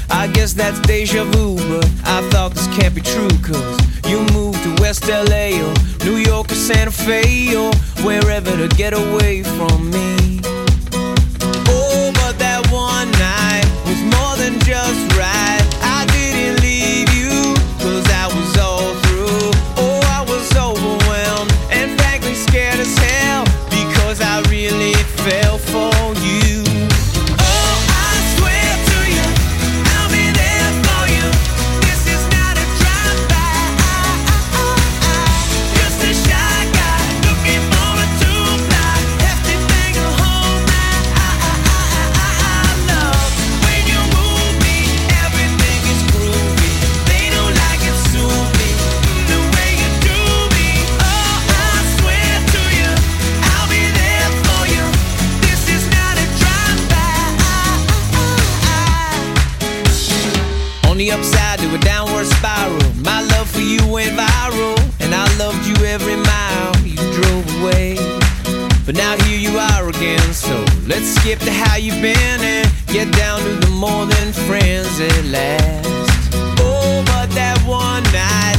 I 0.09 0.27
guess 0.27 0.53
that's 0.53 0.79
deja 0.87 1.25
vu 1.25 1.57
But 1.57 1.83
I 2.05 2.21
thought 2.29 2.53
this 2.53 2.67
can't 2.67 2.95
be 2.95 3.01
true 3.01 3.27
Cause 3.43 3.77
you 4.07 4.19
moved 4.31 4.63
to 4.63 4.81
West 4.81 5.09
LA 5.09 5.59
Or 5.59 5.73
New 6.05 6.15
York 6.15 6.49
or 6.49 6.55
Santa 6.55 6.91
Fe 6.91 7.57
Or 7.57 7.73
wherever 8.05 8.55
to 8.55 8.69
get 8.77 8.93
away 8.93 9.43
from 9.43 9.91
me 9.91 10.39
let's 70.87 71.07
skip 71.15 71.39
to 71.39 71.51
how 71.51 71.77
you've 71.77 72.01
been 72.01 72.39
And 72.41 72.69
get 72.87 73.11
down 73.13 73.41
to 73.41 73.53
the 73.65 73.71
more 73.71 74.05
than 74.05 74.33
friends 74.47 74.99
at 74.99 75.25
last. 75.25 76.33
Oh, 76.59 77.03
but 77.05 77.29
that 77.31 77.57
one 77.65 78.03
night 78.13 78.54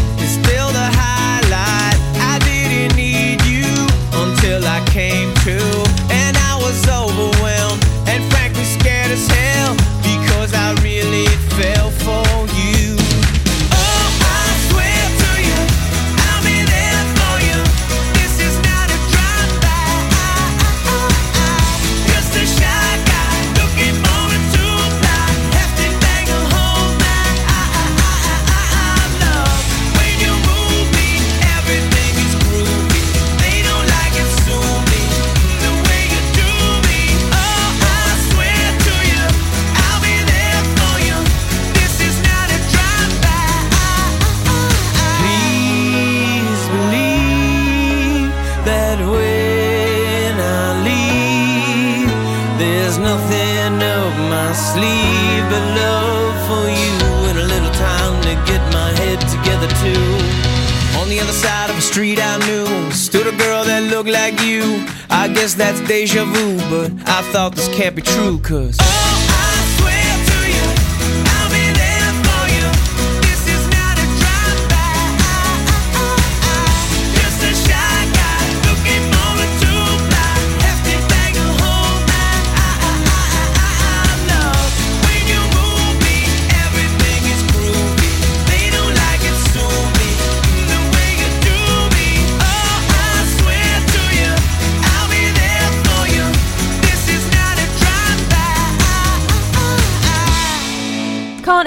looked 64.07 64.18
like 64.18 64.40
you. 64.42 64.86
I 65.11 65.28
guess 65.28 65.54
that's 65.54 65.80
deja 65.88 66.24
vu, 66.24 66.57
but 66.70 66.92
I 67.09 67.22
thought 67.32 67.54
this 67.54 67.68
can't 67.74 67.94
be 67.96 68.02
true, 68.02 68.38
cause. 68.40 68.76
Just 68.76 69.36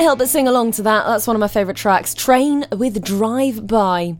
help 0.10 0.18
but 0.18 0.28
sing 0.28 0.48
along 0.48 0.72
to 0.72 0.82
that. 0.82 1.06
That's 1.06 1.28
one 1.28 1.36
of 1.36 1.40
my 1.40 1.48
favourite 1.48 1.78
tracks. 1.78 2.16
Train 2.16 2.66
with 2.72 3.04
Drive 3.04 3.68
By. 3.68 4.16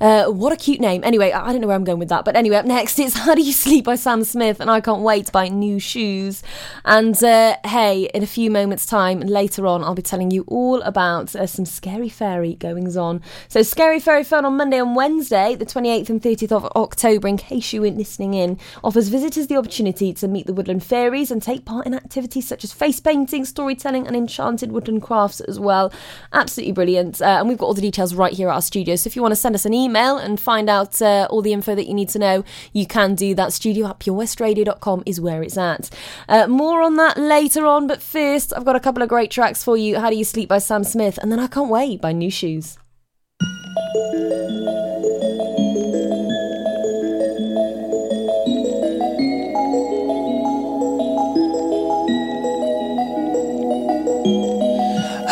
Uh, 0.00 0.26
what 0.26 0.52
a 0.52 0.56
cute 0.56 0.80
name. 0.80 1.02
Anyway, 1.04 1.32
I 1.32 1.52
don't 1.52 1.60
know 1.60 1.66
where 1.66 1.76
I'm 1.76 1.84
going 1.84 1.98
with 1.98 2.08
that. 2.08 2.24
But 2.24 2.36
anyway, 2.36 2.56
up 2.56 2.66
next 2.66 2.98
it's 2.98 3.14
How 3.14 3.34
Do 3.34 3.42
You 3.42 3.52
Sleep 3.52 3.84
by 3.84 3.94
Sam 3.94 4.24
Smith, 4.24 4.60
and 4.60 4.70
I 4.70 4.80
can't 4.80 5.02
wait 5.02 5.30
by 5.32 5.48
Nu 5.48 5.76
Shooz. 5.76 6.42
And 6.84 7.22
uh, 7.22 7.56
hey, 7.64 8.10
in 8.14 8.22
a 8.22 8.26
few 8.26 8.50
moments' 8.50 8.86
time, 8.86 9.20
later 9.20 9.66
on, 9.66 9.84
I'll 9.84 9.94
be 9.94 10.02
telling 10.02 10.30
you 10.30 10.44
all 10.46 10.82
about 10.82 11.34
uh, 11.36 11.46
some 11.46 11.64
Scary 11.64 12.08
Fairy 12.08 12.54
goings 12.54 12.96
on. 12.96 13.22
So, 13.48 13.62
Scary 13.62 14.00
Fairy 14.00 14.24
Fun 14.24 14.44
on 14.44 14.56
Monday 14.56 14.78
and 14.78 14.96
Wednesday, 14.96 15.54
the 15.54 15.66
28th 15.66 16.08
and 16.08 16.22
30th 16.22 16.52
of 16.52 16.64
October, 16.76 17.28
in 17.28 17.36
case 17.36 17.72
you 17.72 17.82
weren't 17.82 17.98
listening 17.98 18.34
in, 18.34 18.58
offers 18.82 19.08
visitors 19.08 19.46
the 19.46 19.56
opportunity 19.56 20.12
to 20.14 20.28
meet 20.28 20.46
the 20.46 20.54
woodland 20.54 20.84
fairies 20.84 21.30
and 21.30 21.42
take 21.42 21.64
part 21.64 21.86
in 21.86 21.94
activities 21.94 22.48
such 22.48 22.64
as 22.64 22.72
face 22.72 23.00
painting, 23.00 23.44
storytelling, 23.44 24.06
and 24.06 24.16
enchanted 24.16 24.72
woodland 24.72 25.02
crafts 25.02 25.33
as 25.40 25.58
well. 25.58 25.92
Absolutely 26.32 26.72
brilliant. 26.72 27.20
Uh, 27.20 27.38
and 27.40 27.48
we've 27.48 27.58
got 27.58 27.66
all 27.66 27.74
the 27.74 27.80
details 27.80 28.14
right 28.14 28.32
here 28.32 28.48
at 28.48 28.54
our 28.54 28.62
studio. 28.62 28.96
So 28.96 29.08
if 29.08 29.16
you 29.16 29.22
want 29.22 29.32
to 29.32 29.36
send 29.36 29.54
us 29.54 29.64
an 29.64 29.74
email 29.74 30.16
and 30.16 30.40
find 30.40 30.68
out 30.68 31.00
uh, 31.00 31.26
all 31.30 31.42
the 31.42 31.52
info 31.52 31.74
that 31.74 31.86
you 31.86 31.94
need 31.94 32.08
to 32.10 32.18
know, 32.18 32.44
you 32.72 32.86
can 32.86 33.14
do 33.14 33.34
that. 33.34 33.52
Studio 33.52 33.88
at 33.88 34.00
purewestradio.com 34.00 35.02
is 35.06 35.20
where 35.20 35.42
it's 35.42 35.56
at. 35.56 35.90
Uh, 36.28 36.46
more 36.46 36.82
on 36.82 36.96
that 36.96 37.16
later 37.16 37.66
on, 37.66 37.86
but 37.86 38.02
first, 38.02 38.52
I've 38.56 38.64
got 38.64 38.76
a 38.76 38.80
couple 38.80 39.02
of 39.02 39.08
great 39.08 39.30
tracks 39.30 39.62
for 39.62 39.76
you. 39.76 39.98
How 40.00 40.10
Do 40.10 40.16
You 40.16 40.24
Sleep 40.24 40.48
by 40.48 40.58
Sam 40.58 40.84
Smith, 40.84 41.18
and 41.18 41.30
then 41.30 41.38
I 41.38 41.46
Can't 41.46 41.70
Wait 41.70 42.00
by 42.00 42.12
Nu 42.12 42.30
Shooz. 42.30 42.78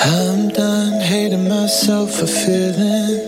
I'm 0.04 0.48
done 0.48 1.00
hating 1.00 1.48
myself 1.48 2.10
for 2.10 2.26
feeling. 2.26 3.20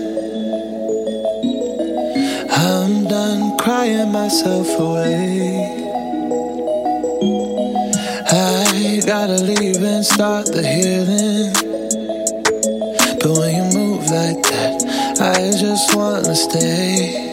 I'm 2.51 3.05
done 3.05 3.57
crying 3.59 4.11
myself 4.11 4.67
away. 4.81 5.71
I 8.27 9.01
gotta 9.07 9.35
leave 9.35 9.85
and 9.85 10.05
start 10.05 10.47
the 10.47 10.67
healing. 10.67 11.53
But 13.21 13.39
when 13.39 13.55
you 13.55 13.79
move 13.79 14.11
like 14.11 14.43
that, 14.43 15.21
I 15.21 15.57
just 15.57 15.95
wanna 15.95 16.35
stay. 16.35 17.24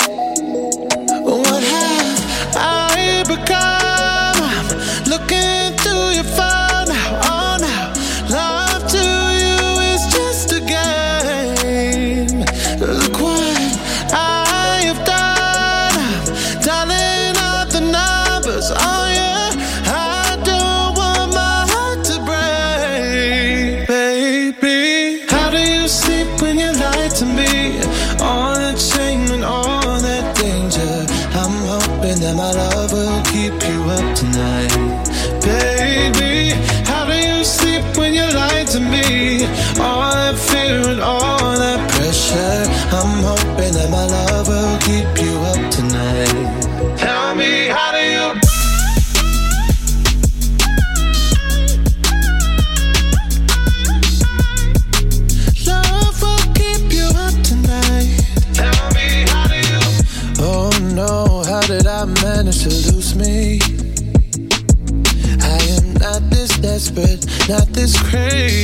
crazy 68.11 68.60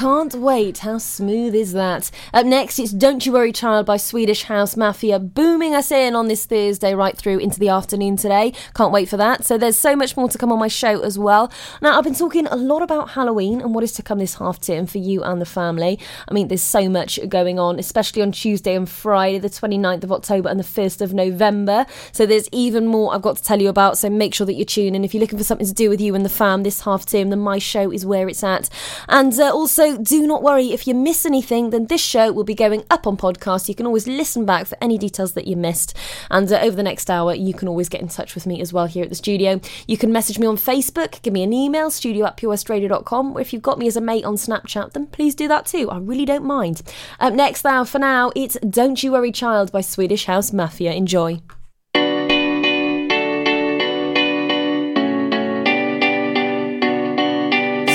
Can't 0.00 0.34
Wait. 0.34 0.78
How 0.78 0.96
smooth 0.96 1.54
is 1.54 1.74
that? 1.74 2.10
Up 2.32 2.46
next, 2.46 2.78
it's 2.78 2.92
Don't 2.92 3.26
You 3.26 3.32
Worry 3.32 3.50
Child 3.50 3.86
by 3.86 3.96
Swedish 3.96 4.44
House 4.44 4.76
Mafia, 4.76 5.18
booming 5.18 5.74
us 5.74 5.90
in 5.90 6.14
on 6.14 6.28
this 6.28 6.46
Thursday 6.46 6.94
right 6.94 7.16
through 7.16 7.38
into 7.38 7.58
the 7.58 7.68
afternoon 7.68 8.16
today. 8.16 8.52
Can't 8.72 8.92
wait 8.92 9.08
for 9.08 9.16
that. 9.16 9.44
So 9.44 9.58
there's 9.58 9.76
so 9.76 9.96
much 9.96 10.16
more 10.16 10.28
to 10.28 10.38
come 10.38 10.52
on 10.52 10.60
my 10.60 10.68
show 10.68 11.00
as 11.00 11.18
well. 11.18 11.50
Now, 11.82 11.98
I've 11.98 12.04
been 12.04 12.14
talking 12.14 12.46
a 12.46 12.54
lot 12.54 12.82
about 12.82 13.10
Halloween 13.10 13.60
and 13.60 13.74
what 13.74 13.82
is 13.82 13.90
to 13.94 14.04
come 14.04 14.20
this 14.20 14.36
half 14.36 14.60
term 14.60 14.86
for 14.86 14.98
you 14.98 15.24
and 15.24 15.40
the 15.40 15.46
family. 15.46 15.98
I 16.28 16.32
mean, 16.32 16.46
there's 16.46 16.62
so 16.62 16.88
much 16.88 17.18
going 17.28 17.58
on, 17.58 17.80
especially 17.80 18.22
on 18.22 18.30
Tuesday 18.30 18.76
and 18.76 18.88
Friday, 18.88 19.40
the 19.40 19.50
29th 19.50 20.04
of 20.04 20.12
October 20.12 20.48
and 20.50 20.60
the 20.60 20.64
1st 20.64 21.00
of 21.00 21.12
November. 21.12 21.84
So 22.12 22.26
there's 22.26 22.48
even 22.52 22.86
more 22.86 23.12
I've 23.12 23.22
got 23.22 23.38
to 23.38 23.42
tell 23.42 23.60
you 23.60 23.68
about. 23.68 23.98
So 23.98 24.08
make 24.08 24.34
sure 24.34 24.46
that 24.46 24.54
you 24.54 24.64
tune 24.64 24.94
in. 24.94 25.04
If 25.04 25.14
you're 25.14 25.20
looking 25.20 25.38
for 25.38 25.44
something 25.44 25.66
to 25.66 25.74
do 25.74 25.90
with 25.90 26.00
you 26.00 26.14
and 26.14 26.24
the 26.24 26.28
fam 26.28 26.62
this 26.62 26.82
half 26.82 27.06
term, 27.06 27.30
then 27.30 27.40
my 27.40 27.58
show 27.58 27.90
is 27.90 28.06
where 28.06 28.28
it's 28.28 28.44
at. 28.44 28.70
And 29.08 29.36
uh, 29.40 29.50
also, 29.52 29.98
do 29.98 30.28
not 30.28 30.44
worry 30.44 30.70
if 30.70 30.86
you 30.86 30.94
miss 30.94 31.26
anything, 31.26 31.70
then 31.70 31.86
this 31.86 32.00
show 32.00 32.19
will 32.28 32.44
be 32.44 32.54
going 32.54 32.84
up 32.90 33.06
on 33.06 33.16
podcast. 33.16 33.68
You 33.68 33.74
can 33.74 33.86
always 33.86 34.06
listen 34.06 34.44
back 34.44 34.66
for 34.66 34.76
any 34.80 34.98
details 34.98 35.32
that 35.32 35.46
you 35.46 35.56
missed. 35.56 35.96
And 36.30 36.50
uh, 36.52 36.58
over 36.60 36.76
the 36.76 36.82
next 36.82 37.08
hour, 37.10 37.34
you 37.34 37.54
can 37.54 37.68
always 37.68 37.88
get 37.88 38.00
in 38.00 38.08
touch 38.08 38.34
with 38.34 38.46
me 38.46 38.60
as 38.60 38.72
well 38.72 38.86
here 38.86 39.04
at 39.04 39.08
the 39.08 39.14
studio. 39.14 39.60
You 39.86 39.96
can 39.96 40.12
message 40.12 40.38
me 40.38 40.46
on 40.46 40.56
Facebook, 40.56 41.22
give 41.22 41.32
me 41.32 41.42
an 41.42 41.52
email, 41.52 41.90
studio 41.90 42.26
at 42.26 42.36
purewestradio.com, 42.36 43.32
or 43.36 43.40
if 43.40 43.52
you've 43.52 43.62
got 43.62 43.78
me 43.78 43.86
as 43.86 43.96
a 43.96 44.00
mate 44.00 44.24
on 44.24 44.34
Snapchat, 44.36 44.92
then 44.92 45.06
please 45.06 45.34
do 45.34 45.48
that 45.48 45.66
too. 45.66 45.90
I 45.90 45.98
really 45.98 46.24
don't 46.24 46.44
mind. 46.44 46.82
Up 47.18 47.32
next, 47.32 47.64
now, 47.64 47.84
for 47.84 47.98
now, 47.98 48.30
it's 48.34 48.58
Don't 48.68 49.02
You 49.02 49.12
Worry 49.12 49.32
Child 49.32 49.72
by 49.72 49.80
Swedish 49.80 50.26
House 50.26 50.52
Mafia. 50.52 50.92
Enjoy. 50.92 51.40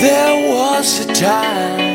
There 0.05 0.53
was 0.53 0.99
a 0.99 1.13
time 1.13 1.94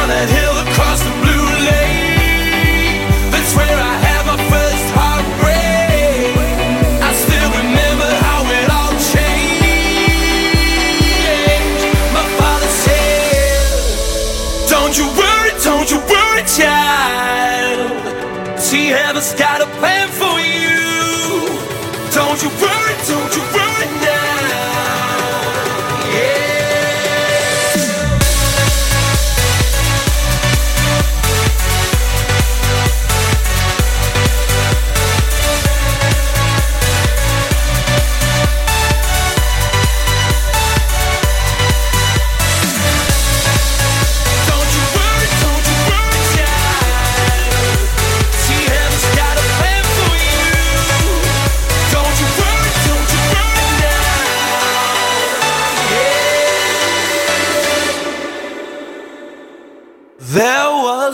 See, 19.21 19.37
heaven's 19.37 19.60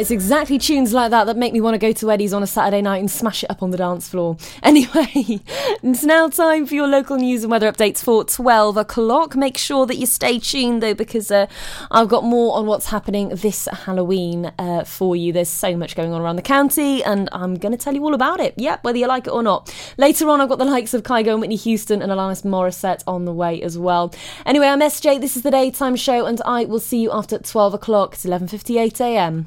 it's 0.00 0.10
exactly 0.10 0.58
tunes 0.58 0.94
like 0.94 1.10
that 1.10 1.24
that 1.24 1.36
make 1.36 1.52
me 1.52 1.60
want 1.60 1.74
to 1.74 1.78
go 1.78 1.92
to 1.92 2.10
Eddie's 2.10 2.32
on 2.32 2.42
a 2.42 2.46
Saturday 2.46 2.80
night 2.80 2.98
and 2.98 3.10
smash 3.10 3.44
it 3.44 3.50
up 3.50 3.62
on 3.62 3.70
the 3.70 3.76
dance 3.76 4.08
floor. 4.08 4.36
Anyway, 4.62 5.40
it's 5.82 6.04
now 6.04 6.28
time 6.28 6.64
for 6.64 6.74
your 6.74 6.86
local 6.86 7.16
news 7.16 7.42
and 7.42 7.50
weather 7.50 7.70
updates 7.70 8.04
for 8.04 8.24
12 8.24 8.76
o'clock. 8.76 9.34
Make 9.34 9.58
sure 9.58 9.84
that 9.86 9.96
you 9.96 10.06
stay 10.06 10.38
tuned 10.38 10.82
though, 10.82 10.94
because 10.94 11.30
uh, 11.30 11.46
I've 11.90 12.08
got 12.08 12.24
more 12.24 12.56
on 12.56 12.66
what's 12.66 12.86
happening 12.86 13.30
this 13.30 13.66
Halloween 13.72 14.52
uh, 14.58 14.84
for 14.84 15.16
you. 15.16 15.32
There's 15.32 15.48
so 15.48 15.76
much 15.76 15.96
going 15.96 16.12
on 16.12 16.20
around 16.20 16.36
the 16.36 16.42
county, 16.42 17.02
and 17.02 17.28
I'm 17.32 17.56
going 17.56 17.72
to 17.72 17.78
tell 17.78 17.94
you 17.94 18.04
all 18.04 18.14
about 18.14 18.38
it. 18.38 18.54
Yep, 18.58 18.84
whether 18.84 18.98
you 18.98 19.08
like 19.08 19.26
it 19.26 19.30
or 19.30 19.42
not. 19.42 19.74
Later 19.96 20.28
on, 20.28 20.40
I've 20.40 20.48
got 20.48 20.58
the 20.58 20.64
likes 20.64 20.94
of 20.94 21.02
Kygo 21.02 21.32
and 21.32 21.40
Whitney 21.40 21.56
Houston 21.56 22.00
and 22.00 22.12
Alanis 22.12 22.44
Morissette 22.44 23.02
on 23.08 23.24
the 23.24 23.32
way 23.32 23.60
as 23.62 23.76
well. 23.76 24.14
Anyway, 24.46 24.66
I'm 24.66 24.80
SJ. 24.80 25.20
This 25.20 25.36
is 25.36 25.42
the 25.42 25.50
daytime 25.50 25.96
show, 25.96 26.26
and 26.26 26.40
I 26.44 26.64
will 26.64 26.80
see 26.80 27.00
you 27.00 27.10
after 27.10 27.38
12 27.38 27.74
o'clock. 27.74 28.14
It's 28.14 28.24
11:58 28.24 29.00
a.m. 29.00 29.46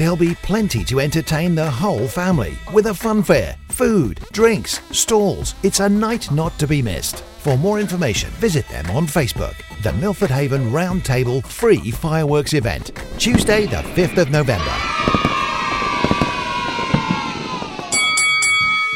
There'll 0.00 0.16
be 0.16 0.34
plenty 0.36 0.82
to 0.84 0.98
entertain 0.98 1.54
the 1.54 1.70
whole 1.70 2.08
family 2.08 2.56
with 2.72 2.86
a 2.86 2.94
fun 2.94 3.22
fair, 3.22 3.54
food, 3.68 4.20
drinks, 4.32 4.80
stalls. 4.92 5.54
It's 5.62 5.80
a 5.80 5.90
night 5.90 6.32
not 6.32 6.58
to 6.58 6.66
be 6.66 6.80
missed. 6.80 7.20
For 7.40 7.58
more 7.58 7.78
information, 7.78 8.30
visit 8.30 8.66
them 8.68 8.90
on 8.92 9.06
Facebook. 9.06 9.56
The 9.82 9.92
Milford 9.92 10.30
Haven 10.30 10.70
Roundtable 10.70 11.44
Free 11.44 11.90
Fireworks 11.90 12.54
Event, 12.54 12.92
Tuesday, 13.18 13.66
the 13.66 13.82
5th 13.92 14.16
of 14.16 14.30
November. 14.30 14.74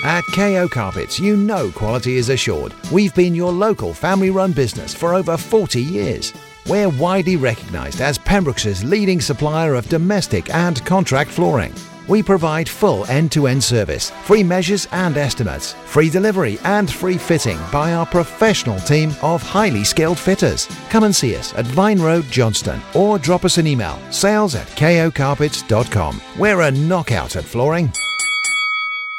At 0.04 0.24
KO 0.34 0.68
Carpets, 0.68 1.20
you 1.20 1.36
know 1.36 1.70
quality 1.70 2.16
is 2.16 2.30
assured. 2.30 2.72
We've 2.90 3.14
been 3.14 3.34
your 3.34 3.52
local 3.52 3.92
family 3.92 4.30
run 4.30 4.52
business 4.52 4.94
for 4.94 5.14
over 5.14 5.36
40 5.36 5.82
years. 5.82 6.32
We're 6.66 6.88
widely 6.88 7.36
recognised 7.36 8.00
as 8.00 8.18
Pembroke's 8.18 8.82
leading 8.82 9.20
supplier 9.20 9.74
of 9.74 9.88
domestic 9.88 10.52
and 10.54 10.84
contract 10.86 11.30
flooring. 11.30 11.74
We 12.08 12.22
provide 12.22 12.68
full 12.68 13.06
end 13.06 13.32
to 13.32 13.46
end 13.46 13.64
service, 13.64 14.10
free 14.24 14.42
measures 14.42 14.86
and 14.92 15.16
estimates, 15.16 15.74
free 15.86 16.10
delivery 16.10 16.58
and 16.64 16.90
free 16.90 17.16
fitting 17.16 17.58
by 17.72 17.94
our 17.94 18.06
professional 18.06 18.78
team 18.80 19.14
of 19.22 19.42
highly 19.42 19.84
skilled 19.84 20.18
fitters. 20.18 20.68
Come 20.90 21.04
and 21.04 21.14
see 21.14 21.36
us 21.36 21.54
at 21.54 21.66
Vine 21.66 22.00
Road, 22.00 22.24
Johnston, 22.30 22.80
or 22.94 23.18
drop 23.18 23.44
us 23.44 23.58
an 23.58 23.66
email 23.66 23.98
sales 24.10 24.54
at 24.54 24.66
kocarpets.com. 24.68 26.20
We're 26.38 26.60
a 26.62 26.70
knockout 26.70 27.36
at 27.36 27.44
flooring. 27.44 27.92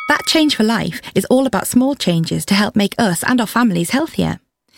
That 0.08 0.26
Change 0.28 0.56
for 0.56 0.64
Life 0.64 1.02
is 1.16 1.26
all 1.26 1.48
about 1.48 1.68
small 1.68 1.96
changes 1.96 2.46
to 2.46 2.54
help 2.54 2.76
make 2.76 2.94
us 3.00 3.24
and 3.24 3.42
our 3.42 3.48
families 3.48 3.90
healthier. 3.90 4.40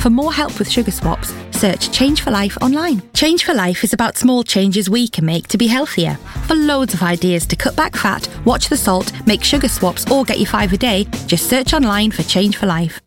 For 0.00 0.08
more 0.08 0.32
help 0.32 0.58
with 0.58 0.70
sugar 0.70 0.90
swaps, 0.90 1.34
search 1.50 1.92
Change 1.92 2.22
for 2.22 2.30
Life 2.30 2.56
online. 2.62 3.02
Change 3.12 3.44
for 3.44 3.52
Life 3.52 3.84
is 3.84 3.92
about 3.92 4.16
small 4.16 4.42
changes 4.42 4.88
we 4.88 5.06
can 5.06 5.26
make 5.26 5.46
to 5.48 5.58
be 5.58 5.66
healthier. 5.66 6.14
For 6.46 6.54
loads 6.54 6.94
of 6.94 7.02
ideas 7.02 7.46
to 7.48 7.56
cut 7.56 7.76
back 7.76 7.94
fat, 7.94 8.26
watch 8.46 8.70
the 8.70 8.78
salt, 8.78 9.12
make 9.26 9.44
sugar 9.44 9.68
swaps, 9.68 10.10
or 10.10 10.24
get 10.24 10.38
your 10.38 10.48
five 10.48 10.72
a 10.72 10.78
day, 10.78 11.06
just 11.26 11.50
search 11.50 11.74
online 11.74 12.12
for 12.12 12.22
Change 12.22 12.56
for 12.56 12.64
Life. 12.64 12.98